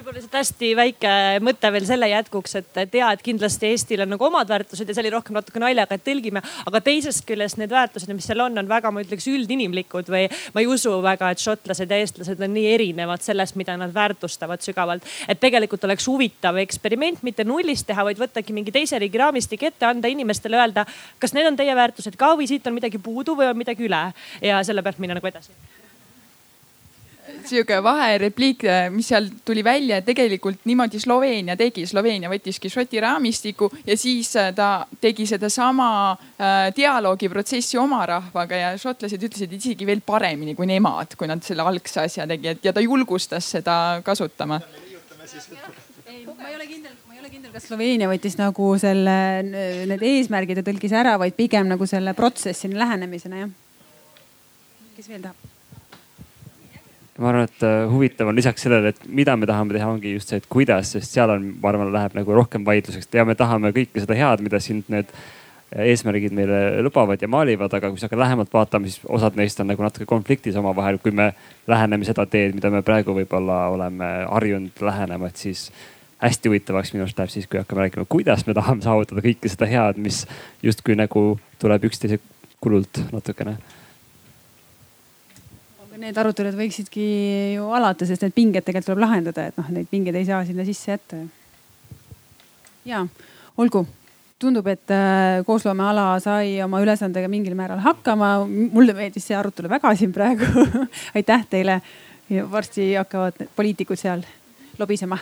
võib-olla 0.00 0.16
lihtsalt 0.16 0.36
hästi 0.38 0.68
väike 0.76 1.10
mõte 1.44 1.70
veel 1.74 1.84
selle 1.84 2.08
jätkuks, 2.08 2.54
et, 2.56 2.78
ja, 2.96 3.10
et 3.12 3.22
kindlasti 3.24 3.68
Eestil 3.68 4.00
on 4.00 4.08
nagu 4.14 4.24
omad 4.24 4.48
väärtused 4.48 4.88
ja 4.88 4.94
see 4.96 5.02
oli 5.02 5.12
rohkem 5.12 5.36
natuke 5.36 5.60
naljaga, 5.60 5.96
et 5.98 6.04
tõlgime. 6.06 6.40
aga 6.66 6.80
teisest 6.84 7.26
küljest 7.28 7.58
need 7.60 7.72
väärtused, 7.72 8.08
mis 8.16 8.24
seal 8.24 8.40
on, 8.40 8.56
on 8.58 8.68
väga, 8.68 8.90
ma 8.90 9.02
ütleks 9.04 9.28
üldinimlikud 9.28 10.08
või 10.12 10.22
ma 10.54 10.62
ei 10.62 10.68
usu 10.70 10.94
väga, 11.04 11.30
et 11.34 11.42
šotlased 11.42 11.92
ja 11.92 11.98
eestlased 12.00 12.40
on 12.40 12.54
nii 12.56 12.70
erinevad 12.74 13.24
sellest, 13.24 13.58
mida 13.60 13.76
nad 13.76 13.92
väärtustavad 13.94 14.64
sügavalt. 14.64 15.04
et 15.28 15.40
tegelikult 15.40 15.84
oleks 15.84 16.08
huvitav 16.08 16.56
eksperiment 16.64 17.22
mitte 17.26 17.44
nullist 17.44 17.86
teha, 17.90 18.04
vaid 18.04 18.20
võttagi 18.20 18.56
mingi 18.56 18.72
teise 18.72 18.98
riigi 18.98 19.20
raamistik 19.20 19.68
ette, 19.68 19.84
anda 19.86 20.08
inimestele 20.08 20.56
öelda, 20.56 20.86
kas 21.18 21.36
need 21.36 21.46
on 21.50 21.60
teie 21.60 21.76
väärtused 21.76 22.16
ka 22.16 22.32
või 22.40 22.48
siit 22.48 22.66
on 22.66 22.78
midagi 22.78 22.98
puudu 22.98 23.36
või 23.36 23.52
on 23.52 23.60
midagi 23.60 23.84
üle 23.84 24.06
ja 24.40 24.64
selle 24.64 24.82
pealt 24.82 24.98
minna 24.98 25.20
nagu 25.20 25.28
edasi 25.28 25.52
sihuke 27.46 27.78
vaherepliik, 27.82 28.64
mis 28.94 29.08
seal 29.10 29.28
tuli 29.44 29.62
välja, 29.64 30.00
et 30.00 30.06
tegelikult 30.08 30.64
niimoodi 30.68 31.00
Sloveenia 31.02 31.56
tegi. 31.58 31.86
Sloveenia 31.88 32.30
võttiski 32.32 32.70
Šoti 32.72 33.00
raamistiku 33.02 33.70
ja 33.86 33.96
siis 33.98 34.32
äh, 34.38 34.52
ta 34.56 34.86
tegi 35.00 35.26
sedasama 35.28 35.90
äh, 36.12 36.70
dialoogiprotsessi 36.76 37.78
oma 37.80 38.02
rahvaga 38.08 38.60
ja 38.60 38.72
šotlased 38.80 39.26
ütlesid 39.28 39.52
isegi 39.58 39.88
veel 39.88 40.02
paremini 40.06 40.54
kui 40.58 40.68
nemad, 40.70 41.16
kui 41.18 41.30
nad 41.30 41.44
selle 41.46 41.66
algse 41.66 42.04
asja 42.04 42.26
tegid 42.30 42.64
ja 42.64 42.74
ta 42.76 42.84
julgustas 42.84 43.50
seda 43.56 43.76
kasutama. 44.06 44.60
ma 44.60 46.48
ei 46.48 46.54
kindel, 46.66 46.96
ma 47.06 47.14
ei 47.14 47.20
ole 47.20 47.30
kindel, 47.30 47.52
kas 47.52 47.68
Sloveenia 47.68 48.08
võttis 48.10 48.38
nagu 48.40 48.72
selle, 48.80 49.16
need 49.90 50.08
eesmärgid 50.14 50.62
ja 50.62 50.66
tõlgis 50.66 50.96
ära, 50.96 51.18
vaid 51.20 51.36
pigem 51.38 51.70
nagu 51.70 51.86
selle 51.86 52.14
protsessini 52.18 52.78
lähenemisena 52.78 53.44
jah. 53.44 53.54
kes 54.96 55.08
veel 55.08 55.24
tahab? 55.24 55.49
Ma 57.20 57.28
arvan, 57.28 57.48
et 57.48 57.64
äh, 57.66 57.82
huvitav 57.90 58.30
on 58.30 58.38
lisaks 58.38 58.64
sellele, 58.64 58.94
et 58.94 59.02
mida 59.12 59.34
me 59.36 59.48
tahame 59.48 59.76
teha, 59.76 59.90
ongi 59.92 60.14
just 60.14 60.32
see, 60.32 60.40
et 60.40 60.48
kuidas, 60.50 60.94
sest 60.94 61.12
seal 61.16 61.32
on, 61.34 61.50
ma 61.60 61.72
arvan, 61.72 61.92
läheb 61.92 62.16
nagu 62.16 62.36
rohkem 62.36 62.64
vaidluseks. 62.66 63.10
Ja 63.14 63.26
me 63.28 63.36
tahame 63.38 63.74
kõike 63.76 64.00
seda 64.02 64.16
head, 64.16 64.44
mida 64.46 64.60
siin 64.62 64.82
need 64.92 65.12
eesmärgid 65.70 66.34
meile 66.34 66.80
lubavad 66.82 67.20
ja 67.22 67.28
maalivad, 67.30 67.70
aga 67.76 67.92
kui 67.92 68.00
sa 68.00 68.08
hakkad 68.08 68.18
lähemalt 68.18 68.52
vaatama, 68.52 68.90
siis 68.90 69.04
osad 69.06 69.36
neist 69.38 69.60
on 69.62 69.68
nagu 69.70 69.84
natuke 69.84 70.08
konfliktis 70.08 70.56
omavahel, 70.58 70.98
kui 70.98 71.12
me 71.14 71.30
läheneme 71.70 72.08
seda 72.08 72.24
teed, 72.26 72.56
mida 72.56 72.72
me 72.74 72.82
praegu 72.82 73.14
võib-olla 73.14 73.62
oleme 73.70 74.08
harjunud 74.26 74.82
lähenema, 74.82 75.30
et 75.30 75.38
siis 75.38 75.68
hästi 76.20 76.50
huvitavaks 76.50 76.90
minu 76.94 77.06
arust 77.06 77.20
läheb 77.20 77.32
siis, 77.32 77.46
kui 77.46 77.60
hakkame 77.60 77.86
rääkima, 77.86 78.08
kuidas 78.10 78.42
me 78.48 78.56
tahame 78.56 78.82
saavutada 78.82 79.22
kõike 79.24 79.52
seda 79.52 79.68
head, 79.70 80.00
mis 80.02 80.24
justkui 80.62 80.98
nagu 80.98 81.24
tuleb 81.62 81.86
üksteise 81.86 82.18
kulult 82.60 83.04
natukene 83.14 83.60
need 86.00 86.18
arutelud 86.20 86.56
võiksidki 86.56 87.06
ju 87.56 87.68
alata, 87.76 88.06
sest 88.08 88.24
need 88.24 88.36
pinged 88.36 88.64
tegelikult 88.66 88.90
tuleb 88.90 89.04
lahendada, 89.04 89.46
et 89.50 89.58
noh, 89.60 89.70
neid 89.74 89.88
pingeid 89.90 90.16
ei 90.18 90.28
saa 90.28 90.42
sinna 90.48 90.66
sisse 90.66 90.94
jätta. 90.94 91.20
ja 92.88 93.04
olgu, 93.60 93.84
tundub, 94.40 94.68
et 94.72 94.94
äh, 94.94 95.40
koosloomeala 95.46 96.12
sai 96.24 96.56
oma 96.64 96.80
ülesandega 96.84 97.28
mingil 97.28 97.56
määral 97.58 97.82
hakkama. 97.84 98.32
mulle 98.46 98.96
meeldis 98.96 99.28
see 99.28 99.36
arutelu 99.36 99.70
väga 99.70 99.94
siin 99.96 100.12
praegu 100.16 100.66
aitäh 101.16 101.46
teile. 101.50 101.80
varsti 102.50 102.94
hakkavad 102.94 103.46
poliitikud 103.56 103.98
seal 103.98 104.22
lobisema 104.78 105.18